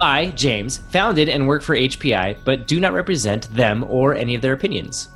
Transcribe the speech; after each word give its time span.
I, 0.00 0.30
James, 0.30 0.78
founded 0.78 1.28
and 1.28 1.46
work 1.46 1.62
for 1.62 1.76
HPI, 1.76 2.38
but 2.42 2.66
do 2.66 2.80
not 2.80 2.94
represent 2.94 3.54
them 3.54 3.84
or 3.86 4.14
any 4.14 4.34
of 4.34 4.40
their 4.40 4.54
opinions. 4.54 5.10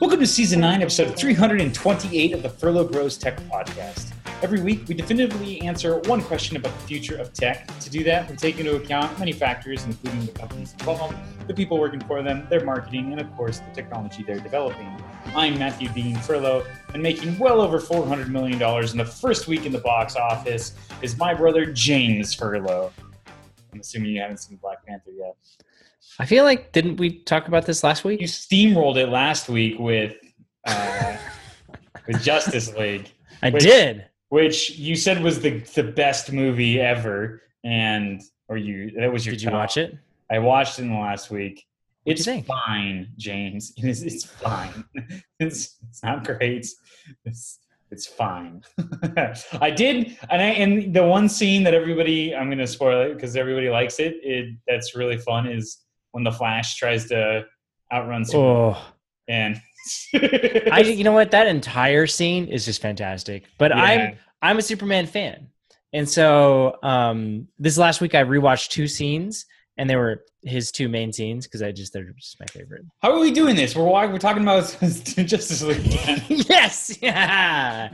Welcome 0.00 0.20
to 0.20 0.26
season 0.28 0.60
9, 0.60 0.82
episode 0.82 1.16
328 1.16 2.34
of 2.34 2.42
the 2.44 2.48
Furlough 2.48 2.84
Bros 2.84 3.18
Tech 3.18 3.40
Podcast. 3.50 4.12
Every 4.42 4.60
week, 4.60 4.86
we 4.86 4.94
definitively 4.94 5.60
answer 5.62 5.98
one 6.00 6.22
question 6.22 6.56
about 6.56 6.78
the 6.78 6.86
future 6.86 7.16
of 7.16 7.32
tech. 7.32 7.66
To 7.80 7.90
do 7.90 8.04
that, 8.04 8.30
we 8.30 8.36
take 8.36 8.60
into 8.60 8.76
account 8.76 9.18
many 9.18 9.32
factors, 9.32 9.84
including 9.86 10.26
the 10.26 10.32
companies 10.32 10.72
involved, 10.74 11.16
the 11.48 11.54
people 11.54 11.80
working 11.80 12.00
for 12.00 12.22
them, 12.22 12.46
their 12.48 12.64
marketing, 12.64 13.10
and 13.10 13.20
of 13.20 13.34
course, 13.34 13.58
the 13.58 13.74
technology 13.74 14.22
they're 14.22 14.38
developing. 14.38 15.02
I'm 15.36 15.58
Matthew 15.58 15.90
Dean 15.90 16.16
Furlough, 16.16 16.64
and 16.94 17.02
making 17.02 17.38
well 17.38 17.60
over 17.60 17.78
$400 17.78 18.28
million 18.28 18.54
in 18.54 18.96
the 18.96 19.04
first 19.04 19.46
week 19.46 19.66
in 19.66 19.72
the 19.72 19.80
box 19.80 20.16
office 20.16 20.72
is 21.02 21.18
my 21.18 21.34
brother 21.34 21.66
James 21.66 22.32
Furlough. 22.32 22.90
I'm 23.70 23.80
assuming 23.80 24.12
you 24.12 24.20
haven't 24.22 24.38
seen 24.38 24.56
Black 24.56 24.86
Panther 24.86 25.10
yet. 25.10 25.36
I 26.18 26.24
feel 26.24 26.44
like 26.44 26.72
didn't 26.72 26.96
we 26.96 27.18
talk 27.18 27.48
about 27.48 27.66
this 27.66 27.84
last 27.84 28.02
week? 28.02 28.22
You 28.22 28.26
steamrolled 28.26 28.96
it 28.96 29.10
last 29.10 29.50
week 29.50 29.78
with 29.78 30.16
uh, 30.64 31.18
with 32.06 32.22
Justice 32.22 32.74
League. 32.74 33.12
I 33.42 33.50
which, 33.50 33.62
did. 33.62 34.06
Which 34.30 34.70
you 34.78 34.96
said 34.96 35.22
was 35.22 35.40
the 35.40 35.58
the 35.74 35.82
best 35.82 36.32
movie 36.32 36.80
ever, 36.80 37.42
and 37.62 38.22
or 38.48 38.56
you 38.56 38.90
that 38.92 39.12
was 39.12 39.26
your. 39.26 39.34
Did 39.34 39.44
top. 39.44 39.52
you 39.52 39.58
watch 39.58 39.76
it? 39.76 39.98
I 40.30 40.38
watched 40.38 40.78
it 40.78 40.84
in 40.84 40.92
the 40.92 40.98
last 40.98 41.30
week. 41.30 41.66
What'd 42.06 42.26
it's 42.26 42.46
fine, 42.46 43.08
James. 43.16 43.72
It's, 43.78 44.02
it's 44.02 44.24
fine. 44.24 44.84
it's, 45.40 45.76
it's 45.88 46.02
not 46.02 46.24
great. 46.24 46.66
It's 47.24 47.58
it's 47.90 48.06
fine. 48.06 48.62
I 49.60 49.70
did, 49.70 50.16
and 50.30 50.42
I 50.42 50.46
and 50.46 50.92
the 50.92 51.04
one 51.04 51.28
scene 51.28 51.62
that 51.64 51.74
everybody 51.74 52.34
I'm 52.34 52.46
going 52.46 52.58
to 52.58 52.66
spoil 52.66 53.02
it 53.02 53.14
because 53.14 53.36
everybody 53.36 53.68
likes 53.68 54.00
it. 54.00 54.16
It 54.22 54.56
that's 54.66 54.96
really 54.96 55.18
fun 55.18 55.46
is 55.46 55.78
when 56.10 56.24
the 56.24 56.32
Flash 56.32 56.76
tries 56.76 57.06
to 57.08 57.44
outrun 57.92 58.24
Superman. 58.24 58.74
Oh. 58.74 58.92
And 59.28 59.60
I, 60.72 60.80
you 60.80 61.04
know 61.04 61.12
what, 61.12 61.30
that 61.30 61.46
entire 61.46 62.06
scene 62.06 62.48
is 62.48 62.64
just 62.64 62.82
fantastic. 62.82 63.44
But 63.58 63.70
yeah. 63.70 63.82
I'm 63.82 64.18
I'm 64.42 64.58
a 64.58 64.62
Superman 64.62 65.06
fan, 65.06 65.48
and 65.92 66.08
so 66.08 66.78
um, 66.82 67.48
this 67.58 67.78
last 67.78 68.00
week 68.00 68.14
I 68.14 68.24
rewatched 68.24 68.70
two 68.70 68.88
scenes, 68.88 69.46
and 69.78 69.88
they 69.90 69.96
were 69.96 70.24
his 70.42 70.70
two 70.70 70.88
main 70.88 71.12
scenes 71.12 71.46
because 71.46 71.62
I 71.62 71.72
just 71.72 71.92
they're 71.92 72.04
just 72.04 72.38
my 72.40 72.46
favorite. 72.46 72.84
How 73.02 73.12
are 73.12 73.20
we 73.20 73.30
doing 73.30 73.56
this? 73.56 73.74
We're 73.76 73.84
we're 73.84 74.18
talking 74.18 74.42
about 74.42 74.64
Justice 74.80 75.62
League. 75.62 75.86
yes, 76.48 76.98
yeah. 77.02 77.90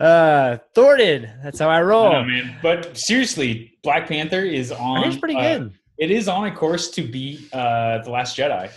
Uh, 0.00 0.58
thwarted. 0.74 1.30
That's 1.42 1.58
how 1.58 1.68
I 1.68 1.82
roll, 1.82 2.08
I 2.08 2.12
know, 2.12 2.24
man. 2.24 2.56
But 2.62 2.96
seriously, 2.96 3.78
Black 3.82 4.08
Panther 4.08 4.42
is 4.42 4.72
on. 4.72 5.04
It's 5.08 5.16
pretty 5.16 5.36
uh, 5.36 5.58
good 5.58 5.78
it 5.98 6.12
is 6.12 6.28
on 6.28 6.46
a 6.46 6.54
course 6.54 6.90
to 6.90 7.02
beat 7.02 7.52
uh, 7.52 8.00
the 8.04 8.10
Last 8.10 8.36
Jedi 8.36 8.70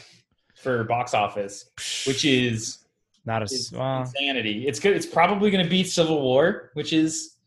for 0.56 0.84
box 0.84 1.14
office, 1.14 1.70
which 2.06 2.26
is 2.26 2.80
not 3.26 3.44
a 3.44 3.78
well, 3.78 4.02
insanity. 4.02 4.68
It's 4.68 4.80
good. 4.80 4.96
It's 4.96 5.06
probably 5.06 5.52
going 5.52 5.64
to 5.64 5.70
beat 5.70 5.88
Civil 5.88 6.22
War, 6.22 6.72
which 6.74 6.94
is 6.94 7.38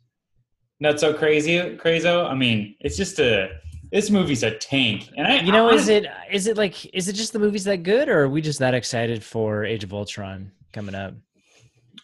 not 0.79 1.01
so 1.01 1.12
crazy. 1.12 1.77
Crazy. 1.77 2.08
I 2.08 2.34
mean, 2.34 2.77
it's 2.81 2.97
just 2.97 3.19
a. 3.19 3.61
This 3.95 4.11
movie's 4.11 4.42
a 4.42 4.50
tank, 4.50 5.09
and 5.17 5.25
I. 5.25 5.41
You 5.42 5.53
know, 5.53 5.70
I, 5.70 5.75
is 5.75 5.89
it 5.89 6.05
is 6.28 6.48
it 6.48 6.56
like 6.56 6.92
is 6.92 7.06
it 7.06 7.12
just 7.12 7.33
the 7.33 7.39
movie's 7.39 7.62
that 7.62 7.84
good, 7.84 8.09
or 8.09 8.23
are 8.23 8.28
we 8.28 8.41
just 8.41 8.59
that 8.59 8.75
excited 8.75 9.23
for 9.23 9.64
Age 9.64 9.84
of 9.84 9.95
Ultron 9.95 10.51
coming 10.73 10.97
up? 10.97 11.14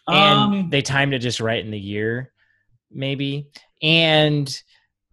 And 0.07 0.39
um, 0.39 0.69
they 0.69 0.81
timed 0.81 1.13
it 1.13 1.19
just 1.19 1.41
right 1.41 1.61
in 1.61 1.69
the 1.69 1.77
year, 1.77 2.31
maybe. 2.89 3.49
And 3.81 4.49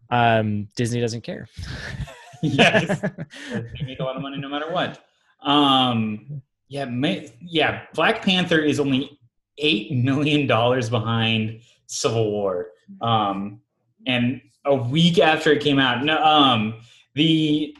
um, 0.09 0.69
Disney 0.77 1.01
doesn't 1.01 1.23
care. 1.23 1.49
yes, 2.43 3.01
they 3.53 3.85
make 3.85 3.99
a 3.99 4.05
lot 4.05 4.15
of 4.15 4.23
money 4.23 4.39
no 4.39 4.49
matter 4.49 4.71
what. 4.71 5.05
Um, 5.43 6.43
yeah, 6.69 6.85
may, 6.85 7.33
yeah. 7.41 7.87
Black 7.93 8.23
Panther 8.23 8.61
is 8.61 8.79
only 8.79 9.19
eight 9.59 9.91
million 9.91 10.47
dollars 10.47 10.91
behind 10.91 11.61
Civil 11.89 12.31
War, 12.31 12.69
um, 13.01 13.63
and 14.07 14.41
a 14.69 14.75
week 14.75 15.19
after 15.19 15.53
it 15.53 15.63
came 15.63 15.79
out. 15.79 16.05
No, 16.05 16.23
um, 16.23 16.75
the 17.15 17.77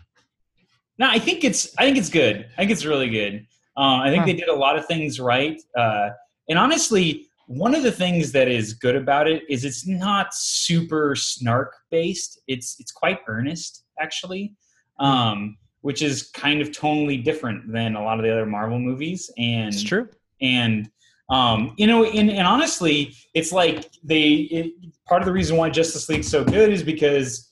no, 0.99 1.09
I 1.09 1.19
think 1.19 1.45
it's 1.45 1.75
I 1.79 1.85
think 1.85 1.97
it's 1.97 2.11
good. 2.11 2.49
I 2.55 2.57
think 2.63 2.71
it's 2.71 2.85
really 2.85 3.09
good. 3.09 3.47
Um, 3.77 4.01
I 4.01 4.11
think 4.11 4.21
huh. 4.21 4.27
they 4.27 4.33
did 4.33 4.49
a 4.49 4.55
lot 4.55 4.77
of 4.77 4.87
things 4.87 5.21
right, 5.21 5.61
uh, 5.77 6.11
and 6.49 6.59
honestly, 6.59 7.29
one 7.47 7.75
of 7.75 7.83
the 7.83 7.93
things 7.93 8.33
that 8.33 8.49
is 8.49 8.75
good 8.75 8.97
about 8.97 9.27
it 9.27 9.43
is 9.49 9.65
it's 9.65 9.87
not 9.87 10.35
super 10.35 11.15
snark 11.17 11.75
based. 11.91 12.41
It's 12.47 12.77
it's 12.79 12.93
quite 12.93 13.21
earnest 13.27 13.85
actually, 14.01 14.55
um, 15.01 15.57
which 15.81 16.03
is 16.03 16.31
kind 16.35 16.61
of 16.61 16.71
tonally 16.71 17.23
different 17.23 17.73
than 17.73 17.97
a 17.97 18.03
lot 18.03 18.19
of 18.19 18.25
the 18.25 18.33
other 18.33 18.47
Marvel 18.47 18.79
movies. 18.79 19.31
And 19.39 19.73
it's 19.73 19.83
true. 19.83 20.09
And 20.41 20.91
um, 21.31 21.75
you 21.77 21.87
know, 21.87 22.05
and, 22.05 22.31
and 22.31 22.47
honestly, 22.47 23.15
it's 23.35 23.53
like 23.53 23.91
they 24.03 24.31
it, 24.33 24.73
part 25.07 25.23
of 25.23 25.27
the 25.27 25.33
reason 25.33 25.57
why 25.57 25.71
Justice 25.71 26.09
League's 26.09 26.29
so 26.29 26.45
good 26.45 26.73
is 26.73 26.83
because 26.83 27.51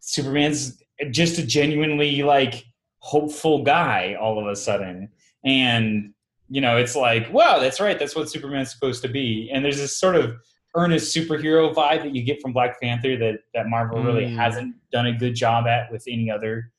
Superman's 0.00 0.82
just 1.10 1.38
a 1.38 1.46
genuinely 1.46 2.22
like 2.22 2.64
hopeful 2.98 3.62
guy 3.62 4.16
all 4.20 4.38
of 4.38 4.46
a 4.46 4.56
sudden, 4.56 5.10
and 5.44 6.14
you 6.48 6.60
know, 6.60 6.76
it's 6.76 6.94
like, 6.94 7.32
wow, 7.32 7.58
that's 7.58 7.80
right, 7.80 7.98
that's 7.98 8.14
what 8.14 8.30
Superman's 8.30 8.70
supposed 8.70 9.02
to 9.02 9.08
be. 9.08 9.50
And 9.52 9.64
there's 9.64 9.78
this 9.78 9.98
sort 9.98 10.16
of 10.16 10.36
earnest 10.74 11.14
superhero 11.14 11.72
vibe 11.74 12.02
that 12.02 12.14
you 12.14 12.22
get 12.22 12.40
from 12.40 12.52
Black 12.52 12.80
Panther 12.80 13.16
that 13.16 13.40
that 13.54 13.68
Marvel 13.68 13.98
mm. 13.98 14.06
really 14.06 14.28
hasn't 14.28 14.74
done 14.90 15.06
a 15.06 15.12
good 15.12 15.34
job 15.34 15.66
at 15.66 15.90
with 15.92 16.04
any 16.08 16.30
other 16.30 16.70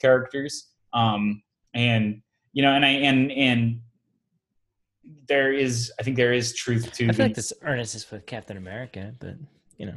characters. 0.00 0.70
Um, 0.92 1.42
and 1.74 2.22
you 2.52 2.62
know, 2.62 2.72
and 2.72 2.84
I 2.84 2.90
and 2.90 3.30
and 3.32 3.80
there 5.26 5.52
is, 5.52 5.92
I 5.98 6.02
think 6.02 6.16
there 6.16 6.32
is 6.32 6.54
truth 6.54 6.92
to. 6.92 7.04
I 7.04 7.08
feel 7.08 7.16
the, 7.16 7.22
like 7.24 7.34
this 7.34 7.52
earnest 7.62 7.94
is 7.94 8.10
with 8.10 8.26
Captain 8.26 8.56
America, 8.56 9.12
but 9.18 9.34
you 9.78 9.86
know. 9.86 9.94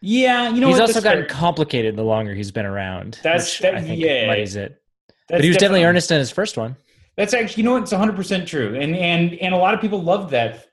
Yeah, 0.00 0.50
you 0.50 0.60
know, 0.60 0.68
he's 0.68 0.80
also 0.80 1.00
gotten 1.00 1.26
complicated 1.26 1.96
the 1.96 2.04
longer 2.04 2.34
he's 2.34 2.52
been 2.52 2.66
around. 2.66 3.18
That's 3.22 3.58
that, 3.58 3.74
I 3.74 3.80
think 3.82 4.00
yeah, 4.00 4.26
muddies 4.26 4.54
it. 4.54 4.80
but 5.28 5.42
he 5.42 5.48
was 5.48 5.56
definitely, 5.56 5.84
earnest 5.84 6.10
in 6.12 6.18
his 6.18 6.30
first 6.30 6.56
one. 6.56 6.76
That's 7.16 7.34
actually, 7.34 7.64
you 7.64 7.68
know, 7.68 7.76
it's 7.76 7.90
100 7.90 8.14
percent 8.14 8.46
true, 8.46 8.76
and 8.76 8.94
and 8.94 9.34
and 9.34 9.54
a 9.54 9.56
lot 9.56 9.74
of 9.74 9.80
people 9.80 10.00
loved 10.00 10.30
that, 10.30 10.68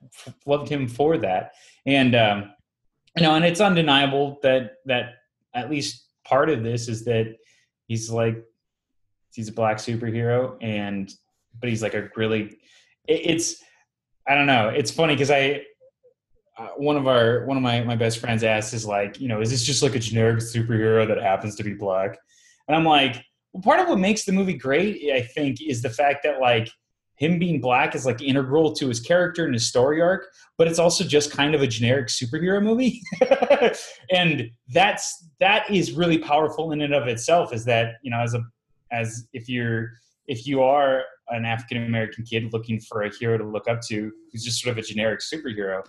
loved 0.46 0.70
him 0.70 0.88
for 0.88 1.18
that. 1.18 1.54
And 1.88 2.14
um, 2.16 2.52
you 3.18 3.24
know, 3.24 3.34
and 3.34 3.44
it's 3.44 3.62
undeniable 3.62 4.40
that 4.44 4.74
that 4.86 5.16
at 5.56 5.72
least 5.72 6.06
part 6.24 6.50
of 6.50 6.64
this 6.64 6.88
is 6.88 7.04
that 7.06 7.36
he's 7.88 8.12
like 8.12 8.44
he's 9.34 9.48
a 9.48 9.54
black 9.54 9.78
superhero, 9.78 10.56
and 10.62 11.12
but 11.60 11.70
he's 11.70 11.82
like 11.82 11.96
a 11.96 12.10
really 12.16 12.60
it's 13.08 13.64
I 14.28 14.36
don't 14.36 14.48
know. 14.48 14.70
It's 14.70 14.92
funny 14.92 15.14
because 15.14 15.32
I 15.32 15.62
uh, 16.58 16.70
one 16.78 16.96
of 16.96 17.08
our 17.08 17.46
one 17.46 17.58
of 17.58 17.64
my 17.64 17.84
my 17.84 17.96
best 17.96 18.20
friends 18.20 18.44
asked 18.44 18.74
is 18.74 18.86
like 18.86 19.20
you 19.20 19.28
know 19.28 19.42
is 19.42 19.50
this 19.50 19.64
just 19.64 19.84
like 19.84 19.96
a 19.96 20.00
generic 20.00 20.40
superhero 20.40 21.08
that 21.08 21.22
happens 21.22 21.56
to 21.56 21.64
be 21.64 21.74
black? 21.74 22.18
And 22.68 22.76
I'm 22.76 22.86
like, 22.86 23.24
well, 23.54 23.62
part 23.62 23.80
of 23.80 23.88
what 23.88 24.00
makes 24.00 24.26
the 24.26 24.32
movie 24.32 24.58
great, 24.58 25.12
I 25.14 25.22
think, 25.22 25.62
is 25.62 25.82
the 25.82 25.90
fact 25.90 26.24
that 26.24 26.40
like 26.40 26.70
him 27.18 27.40
being 27.40 27.62
black 27.62 27.96
is 27.96 28.06
like 28.06 28.22
integral 28.22 28.74
to 28.74 28.88
his 28.88 29.00
character 29.00 29.46
and 29.46 29.54
his 29.54 29.68
story 29.68 30.02
arc, 30.02 30.28
but 30.58 30.68
it's 30.68 30.80
also 30.80 31.04
just 31.04 31.32
kind 31.32 31.56
of 31.56 31.62
a 31.62 31.68
generic 31.68 32.08
superhero 32.08 32.62
movie. 32.62 33.02
and 34.12 34.50
that's 34.74 35.30
that 35.40 35.70
is 35.70 35.94
really 35.94 36.18
powerful 36.18 36.72
in 36.72 36.82
and 36.82 36.94
of 36.94 37.08
itself 37.08 37.54
is 37.54 37.64
that, 37.66 37.94
you 38.04 38.12
know, 38.12 38.20
as 38.20 38.34
a 38.34 38.42
as 38.92 39.28
if 39.34 39.48
you're 39.48 39.92
if 40.28 40.46
you 40.46 40.62
are 40.62 41.04
an 41.30 41.46
African 41.46 41.84
American 41.86 42.24
kid 42.24 42.52
looking 42.54 42.80
for 42.80 43.04
a 43.04 43.10
hero 43.10 43.38
to 43.38 43.44
look 43.44 43.68
up 43.68 43.82
to 43.88 44.12
who's 44.32 44.44
just 44.44 44.62
sort 44.62 44.78
of 44.78 44.84
a 44.84 44.88
generic 44.88 45.22
superhero, 45.22 45.86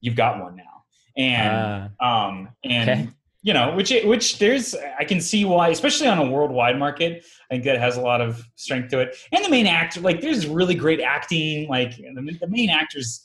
you've 0.00 0.16
got 0.16 0.42
one 0.42 0.56
now. 0.56 0.84
And 1.16 1.90
uh, 2.00 2.04
um 2.04 2.48
and 2.64 2.90
okay 2.90 3.08
you 3.46 3.52
know, 3.52 3.72
which 3.76 3.92
which 4.04 4.40
there's 4.40 4.74
I 4.98 5.04
can 5.04 5.20
see 5.20 5.44
why, 5.44 5.68
especially 5.68 6.08
on 6.08 6.18
a 6.18 6.28
worldwide 6.28 6.80
market. 6.80 7.24
I 7.48 7.54
think 7.54 7.64
that 7.66 7.78
has 7.78 7.96
a 7.96 8.00
lot 8.00 8.20
of 8.20 8.44
strength 8.56 8.88
to 8.90 8.98
it. 8.98 9.16
And 9.30 9.44
the 9.44 9.48
main 9.48 9.68
actor, 9.68 10.00
like, 10.00 10.20
there's 10.20 10.48
really 10.48 10.74
great 10.74 11.00
acting. 11.00 11.68
Like, 11.68 11.96
the, 11.96 12.38
the 12.40 12.48
main 12.48 12.70
actor's 12.70 13.24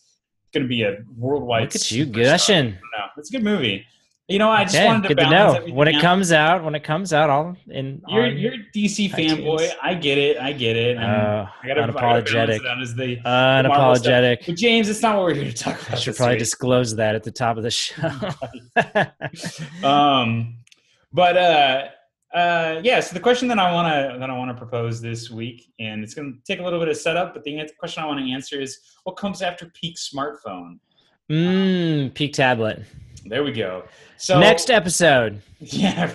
going 0.53 0.61
to 0.61 0.69
be 0.69 0.83
a 0.83 0.99
worldwide. 1.17 1.63
Look 1.63 1.75
at 1.75 1.89
you 1.89 2.05
gushing. 2.05 2.73
No, 2.73 3.05
it's 3.17 3.29
a 3.29 3.31
good 3.31 3.43
movie. 3.43 3.83
You 4.31 4.39
know, 4.39 4.49
I 4.49 4.63
just 4.63 4.75
okay, 4.75 4.85
wanted 4.85 5.01
to 5.03 5.07
good 5.09 5.17
balance 5.17 5.65
to 5.65 5.69
know. 5.69 5.75
when 5.75 5.87
it 5.87 5.95
out. 5.95 6.01
comes 6.01 6.31
out. 6.31 6.63
When 6.63 6.75
it 6.75 6.83
comes 6.83 7.13
out, 7.13 7.29
I'll 7.29 7.57
in. 7.69 8.01
You're 8.07 8.27
you're 8.27 8.53
DC 8.73 9.11
fanboy. 9.11 9.71
I 9.81 9.93
get 9.93 10.17
it. 10.17 10.37
I 10.37 10.53
get 10.53 10.75
it. 10.75 10.97
Uh, 10.97 11.47
I 11.61 11.67
gotta, 11.67 11.91
unapologetic. 11.91 12.65
I 12.65 12.81
as 12.81 12.95
the, 12.95 13.17
unapologetic. 13.17 14.45
The 14.45 14.51
but 14.51 14.59
James, 14.59 14.89
it's 14.89 15.01
not 15.01 15.17
what 15.17 15.25
we're 15.25 15.33
here 15.33 15.51
to 15.51 15.53
talk 15.53 15.81
about. 15.81 15.93
I 15.93 15.95
should 15.95 16.15
probably 16.15 16.35
week. 16.35 16.39
disclose 16.39 16.95
that 16.95 17.15
at 17.15 17.23
the 17.23 17.31
top 17.31 17.57
of 17.57 17.63
the 17.63 17.71
show. 17.71 18.09
um, 19.87 20.57
but 21.11 21.37
uh, 21.37 21.87
uh, 22.33 22.81
yeah. 22.83 22.99
So 23.01 23.13
the 23.13 23.19
question 23.19 23.47
that 23.49 23.59
I 23.59 23.73
want 23.73 23.87
to 23.87 24.19
that 24.19 24.29
I 24.29 24.37
want 24.37 24.49
to 24.51 24.55
propose 24.55 25.01
this 25.01 25.29
week, 25.29 25.73
and 25.79 26.03
it's 26.03 26.13
going 26.13 26.33
to 26.33 26.39
take 26.43 26.61
a 26.61 26.63
little 26.63 26.79
bit 26.79 26.87
of 26.87 26.97
setup, 26.97 27.33
but 27.33 27.43
the 27.43 27.67
question 27.77 28.03
I 28.03 28.07
want 28.07 28.19
to 28.19 28.31
answer 28.31 28.61
is, 28.61 28.79
what 29.03 29.17
comes 29.17 29.41
after 29.41 29.71
peak 29.73 29.97
smartphone? 29.97 30.79
Mmm, 31.29 32.13
peak 32.13 32.33
tablet. 32.33 32.83
There 33.25 33.43
we 33.43 33.51
go. 33.51 33.85
So 34.17 34.39
next 34.39 34.69
episode. 34.69 35.41
Yeah, 35.63 36.11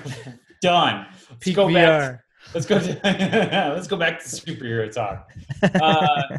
done. 0.60 1.06
Let's 1.30 1.44
Peak 1.44 1.54
go 1.54 1.68
VR. 1.68 1.74
back. 1.74 2.20
Let's 2.52 2.66
go. 2.66 2.80
To, 2.80 3.00
let's 3.74 3.86
go 3.86 3.96
back 3.96 4.18
to 4.18 4.24
superhero 4.26 4.92
talk. 4.92 5.30
Uh, 5.80 6.38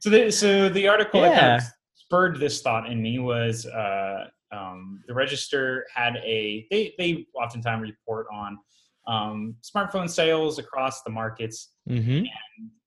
so, 0.00 0.10
the, 0.10 0.30
so 0.30 0.68
the 0.68 0.86
article 0.86 1.22
that 1.22 1.40
kind 1.40 1.62
of 1.62 1.68
spurred 1.94 2.38
this 2.38 2.60
thought 2.60 2.90
in 2.90 3.00
me 3.00 3.18
was 3.18 3.64
uh, 3.64 4.26
um, 4.52 5.02
the 5.08 5.14
Register 5.14 5.86
had 5.94 6.16
a. 6.16 6.66
They 6.70 6.94
they 6.98 7.26
oftentimes 7.34 7.80
report 7.82 8.26
on 8.30 8.58
um, 9.06 9.56
smartphone 9.62 10.08
sales 10.08 10.58
across 10.58 11.02
the 11.02 11.10
markets. 11.10 11.70
Mm-hmm. 11.88 12.24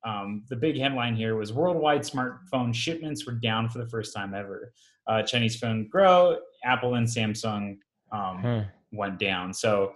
Um, 0.10 0.44
the 0.50 0.56
big 0.56 0.78
headline 0.78 1.16
here 1.16 1.36
was 1.36 1.52
worldwide 1.54 2.02
smartphone 2.02 2.74
shipments 2.74 3.26
were 3.26 3.34
down 3.34 3.70
for 3.70 3.80
the 3.80 3.88
first 3.88 4.16
time 4.16 4.34
ever. 4.34 4.74
Uh, 5.08 5.22
Chinese 5.22 5.58
phone 5.58 5.88
grow, 5.88 6.38
Apple 6.64 6.96
and 6.96 7.08
Samsung 7.08 7.78
um, 8.12 8.38
Huh. 8.40 8.64
went 8.92 9.20
down. 9.20 9.54
So, 9.54 9.94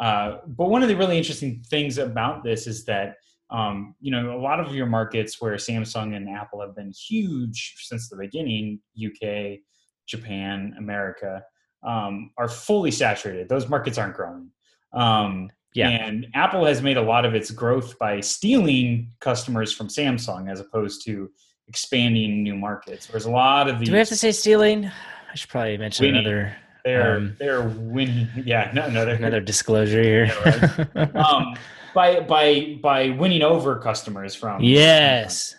uh, 0.00 0.38
but 0.46 0.68
one 0.68 0.82
of 0.82 0.88
the 0.88 0.96
really 0.96 1.16
interesting 1.16 1.62
things 1.68 1.98
about 1.98 2.44
this 2.44 2.66
is 2.66 2.84
that 2.84 3.16
um, 3.50 3.94
you 4.00 4.10
know 4.10 4.36
a 4.36 4.40
lot 4.40 4.58
of 4.58 4.74
your 4.74 4.86
markets 4.86 5.40
where 5.40 5.54
Samsung 5.54 6.16
and 6.16 6.28
Apple 6.28 6.60
have 6.60 6.74
been 6.74 6.92
huge 6.92 7.74
since 7.78 8.08
the 8.08 8.16
beginning, 8.16 8.80
UK, 8.98 9.58
Japan, 10.06 10.74
America, 10.78 11.42
um, 11.82 12.30
are 12.36 12.48
fully 12.48 12.90
saturated. 12.90 13.48
Those 13.48 13.68
markets 13.68 13.98
aren't 13.98 14.14
growing. 14.14 14.50
Um, 14.92 15.50
Yeah. 15.74 15.88
and 15.90 16.28
Apple 16.34 16.64
has 16.66 16.82
made 16.82 16.96
a 16.96 17.02
lot 17.02 17.24
of 17.24 17.34
its 17.34 17.50
growth 17.50 17.98
by 17.98 18.20
stealing 18.20 19.10
customers 19.20 19.72
from 19.72 19.88
Samsung 19.88 20.50
as 20.50 20.60
opposed 20.60 21.04
to 21.06 21.30
expanding 21.66 22.42
new 22.44 22.54
markets. 22.54 23.08
Whereas 23.08 23.24
a 23.24 23.30
lot 23.30 23.68
of 23.68 23.80
these, 23.80 23.88
Do 23.88 23.92
we 23.92 23.98
have 23.98 24.08
to 24.08 24.16
say 24.16 24.30
stealing? 24.32 24.86
I 24.86 25.34
should 25.34 25.50
probably 25.50 25.76
mention 25.76 26.06
Winning. 26.06 26.20
another 26.20 26.56
they're 26.84 27.16
um, 27.16 27.36
they're 27.38 27.62
winning. 27.68 28.28
Yeah, 28.44 28.70
no, 28.74 28.88
no, 28.90 29.04
they're 29.04 29.14
another 29.24 29.40
disclosure 29.40 30.02
here. 30.26 30.90
um, 31.14 31.56
by 31.94 32.20
by 32.20 32.78
by 32.82 33.08
winning 33.10 33.42
over 33.42 33.76
customers 33.78 34.34
from 34.34 34.62
yes. 34.62 35.56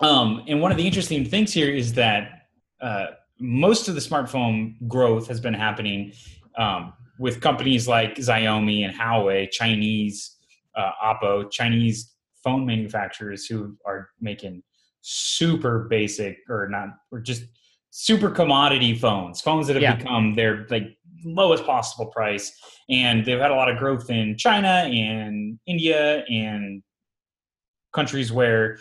Um, 0.00 0.44
and 0.48 0.60
one 0.60 0.70
of 0.72 0.76
the 0.76 0.86
interesting 0.86 1.24
things 1.24 1.52
here 1.52 1.70
is 1.70 1.94
that 1.94 2.48
uh, 2.80 3.06
most 3.38 3.88
of 3.88 3.94
the 3.94 4.00
smartphone 4.00 4.74
growth 4.88 5.28
has 5.28 5.40
been 5.40 5.54
happening 5.54 6.12
um, 6.58 6.92
with 7.18 7.40
companies 7.40 7.86
like 7.88 8.16
Xiaomi 8.16 8.84
and 8.84 8.94
Huawei, 8.94 9.50
Chinese, 9.50 10.36
uh, 10.76 10.90
Oppo, 11.04 11.50
Chinese 11.50 12.14
phone 12.42 12.66
manufacturers 12.66 13.46
who 13.46 13.76
are 13.86 14.10
making 14.20 14.62
super 15.02 15.86
basic 15.90 16.38
or 16.48 16.68
not, 16.68 16.88
or 17.10 17.20
just 17.20 17.44
super 17.90 18.30
commodity 18.30 18.94
phones, 18.96 19.40
phones 19.40 19.66
that 19.66 19.74
have 19.74 19.82
Yeah. 19.82 19.96
become 19.96 20.34
their 20.34 20.66
like 20.70 20.96
lowest 21.24 21.64
possible 21.66 22.06
price. 22.06 22.50
And 22.88 23.24
they've 23.24 23.38
had 23.38 23.50
a 23.50 23.54
lot 23.54 23.70
of 23.70 23.78
growth 23.78 24.10
in 24.10 24.36
China 24.36 24.68
and 24.90 25.58
India 25.66 26.24
and 26.28 26.82
countries 27.92 28.32
where 28.32 28.78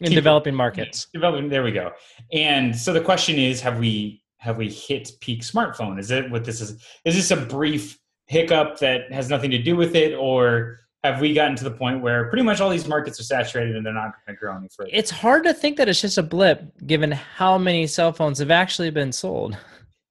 In 0.00 0.12
developing 0.12 0.54
markets. 0.54 1.06
developing 1.14 1.48
there 1.48 1.62
we 1.62 1.70
go 1.70 1.92
and 2.32 2.76
so 2.76 2.92
the 2.92 3.00
question 3.00 3.38
is 3.38 3.60
have 3.60 3.78
we 3.78 4.23
have 4.44 4.58
we 4.58 4.68
hit 4.68 5.10
peak 5.20 5.40
smartphone 5.42 5.98
is 5.98 6.10
it 6.10 6.30
what 6.30 6.44
this 6.44 6.60
is 6.60 6.72
is 7.06 7.14
this 7.16 7.30
a 7.30 7.36
brief 7.36 7.98
hiccup 8.26 8.78
that 8.78 9.10
has 9.10 9.28
nothing 9.30 9.50
to 9.50 9.58
do 9.58 9.74
with 9.74 9.94
it 9.96 10.14
or 10.14 10.78
have 11.02 11.20
we 11.20 11.34
gotten 11.34 11.54
to 11.56 11.64
the 11.64 11.70
point 11.70 12.00
where 12.02 12.28
pretty 12.28 12.42
much 12.42 12.60
all 12.60 12.70
these 12.70 12.86
markets 12.86 13.18
are 13.20 13.24
saturated 13.24 13.74
and 13.76 13.84
they're 13.84 13.92
not 13.92 14.12
going 14.26 14.34
to 14.36 14.40
grow 14.40 14.56
any 14.56 14.68
further 14.74 14.90
It's 14.92 15.10
hard 15.10 15.44
to 15.44 15.52
think 15.54 15.76
that 15.78 15.88
it's 15.88 16.00
just 16.00 16.18
a 16.18 16.22
blip 16.22 16.60
given 16.86 17.10
how 17.12 17.56
many 17.58 17.86
cell 17.86 18.12
phones 18.12 18.38
have 18.38 18.50
actually 18.50 18.90
been 18.90 19.12
sold. 19.12 19.56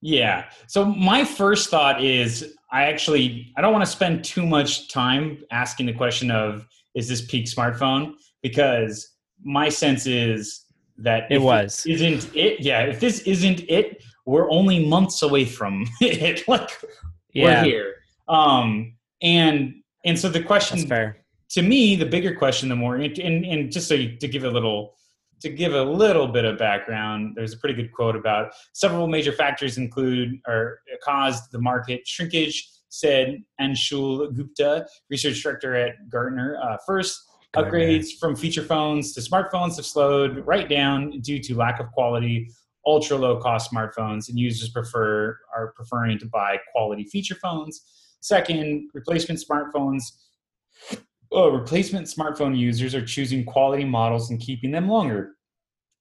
yeah 0.02 0.46
so 0.68 0.84
my 0.86 1.24
first 1.24 1.70
thought 1.70 2.04
is 2.04 2.56
i 2.72 2.84
actually 2.86 3.54
i 3.56 3.62
don't 3.62 3.72
want 3.72 3.86
to 3.86 3.92
spend 3.92 4.24
too 4.24 4.46
much 4.46 4.90
time 4.92 5.38
asking 5.52 5.86
the 5.86 5.94
question 5.94 6.32
of 6.32 6.66
is 6.96 7.08
this 7.08 7.22
peak 7.22 7.46
smartphone 7.46 8.14
because 8.42 9.10
my 9.44 9.70
sense 9.70 10.06
is 10.08 10.62
that 10.98 11.24
It 11.32 11.38
if 11.38 11.42
was. 11.42 11.86
isn't 11.88 12.30
it 12.36 12.60
yeah 12.62 12.82
if 12.82 13.00
this 13.00 13.20
isn't 13.22 13.62
it 13.70 14.04
we're 14.26 14.50
only 14.50 14.86
months 14.86 15.22
away 15.22 15.46
from 15.46 15.86
it 16.02 16.48
like 16.48 16.70
Yeah. 17.34 17.62
we're 17.62 17.66
here. 17.66 17.96
Um 18.28 18.96
and 19.22 19.76
and 20.06 20.20
so 20.20 20.30
the 20.30 20.44
question 20.44 20.88
to 21.52 21.62
me 21.62 21.96
the 21.96 22.06
bigger 22.06 22.36
question 22.36 22.70
the 22.70 22.76
more 22.76 22.96
and, 22.96 23.18
and, 23.18 23.72
just 23.72 23.88
so 23.88 23.94
you, 23.96 24.18
to 24.18 24.28
give 24.28 24.44
a 24.44 24.50
little 24.50 24.96
to 25.42 25.50
give 25.50 25.74
a 25.74 25.84
little 25.84 26.28
bit 26.28 26.46
of 26.46 26.58
background 26.58 27.34
there's 27.36 27.54
a 27.54 27.58
pretty 27.58 27.76
good 27.76 27.92
quote 27.92 28.16
about 28.16 28.54
several 28.74 29.08
major 29.08 29.32
factors 29.32 29.78
include 29.78 30.40
or 30.48 30.80
caused 31.04 31.52
the 31.52 31.60
market 31.60 32.08
shrinkage 32.08 32.70
said 32.90 33.42
anshul 33.60 34.34
gupta 34.36 34.86
research 35.10 35.42
director 35.42 35.76
at 35.76 35.96
gartner. 36.10 36.60
Uh, 36.64 36.78
first 36.86 37.24
upgrades 37.56 38.08
from 38.20 38.36
feature 38.36 38.64
phones 38.64 39.14
to 39.14 39.22
smartphones 39.22 39.76
have 39.76 39.86
slowed 39.86 40.46
right 40.46 40.70
down 40.70 41.20
due 41.22 41.40
to 41.40 41.56
lack 41.56 41.80
of 41.80 41.92
quality 41.92 42.50
ultra 42.86 43.18
low 43.18 43.38
cost 43.40 43.72
smartphones 43.72 44.30
and 44.30 44.38
users 44.38 44.70
prefer 44.70 45.38
are 45.56 45.74
preferring 45.76 46.20
to 46.20 46.26
buy 46.26 46.58
quality 46.72 47.04
feature 47.04 47.36
phones. 47.36 47.82
Second 48.20 48.90
replacement 48.94 49.40
smartphones 49.40 50.04
oh, 51.32 51.50
replacement 51.50 52.08
smartphone 52.08 52.58
users 52.58 52.94
are 52.94 53.06
choosing 53.06 53.44
quality 53.44 53.84
models 53.84 54.30
and 54.30 54.40
keeping 54.40 54.72
them 54.72 54.88
longer 54.88 55.36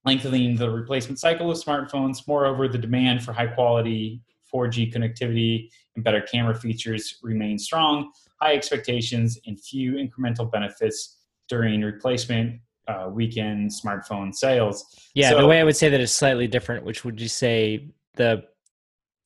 lengthening 0.04 0.56
the 0.56 0.68
replacement 0.68 1.18
cycle 1.18 1.50
of 1.50 1.58
smartphones. 1.58 2.26
Moreover 2.26 2.68
the 2.68 2.78
demand 2.78 3.22
for 3.22 3.32
high 3.32 3.46
quality 3.46 4.22
4g 4.52 4.92
connectivity 4.92 5.68
and 5.94 6.04
better 6.04 6.20
camera 6.20 6.54
features 6.54 7.18
remain 7.22 7.58
strong. 7.58 8.10
High 8.40 8.54
expectations 8.54 9.38
and 9.46 9.60
few 9.60 9.94
incremental 9.94 10.50
benefits 10.50 11.18
during 11.48 11.82
replacement 11.82 12.60
uh, 12.88 13.08
weekend 13.10 13.70
smartphone 13.70 14.34
sales. 14.34 14.84
Yeah, 15.14 15.30
So- 15.30 15.38
the 15.40 15.46
way 15.46 15.60
I 15.60 15.64
would 15.64 15.76
say 15.76 15.88
that 15.88 16.00
is 16.00 16.12
slightly 16.12 16.46
different, 16.46 16.84
which 16.84 17.04
would 17.04 17.20
you 17.20 17.28
say 17.28 17.88
the 18.14 18.44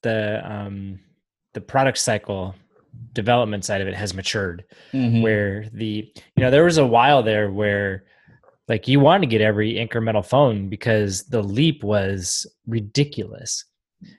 the 0.02 0.40
um 0.44 1.00
the 1.54 1.60
product 1.60 1.98
cycle 1.98 2.54
development 3.12 3.64
side 3.64 3.80
of 3.80 3.88
it 3.88 3.94
has 3.94 4.14
matured? 4.14 4.64
Mm-hmm. 4.92 5.22
where 5.22 5.66
the 5.72 6.10
you 6.36 6.42
know 6.42 6.50
there 6.50 6.64
was 6.64 6.78
a 6.78 6.86
while 6.86 7.22
there 7.22 7.50
where 7.50 8.04
like 8.68 8.88
you 8.88 9.00
wanted 9.00 9.22
to 9.22 9.26
get 9.30 9.40
every 9.40 9.74
incremental 9.74 10.24
phone 10.26 10.68
because 10.68 11.24
the 11.24 11.42
leap 11.42 11.82
was 11.84 12.46
ridiculous. 12.66 13.64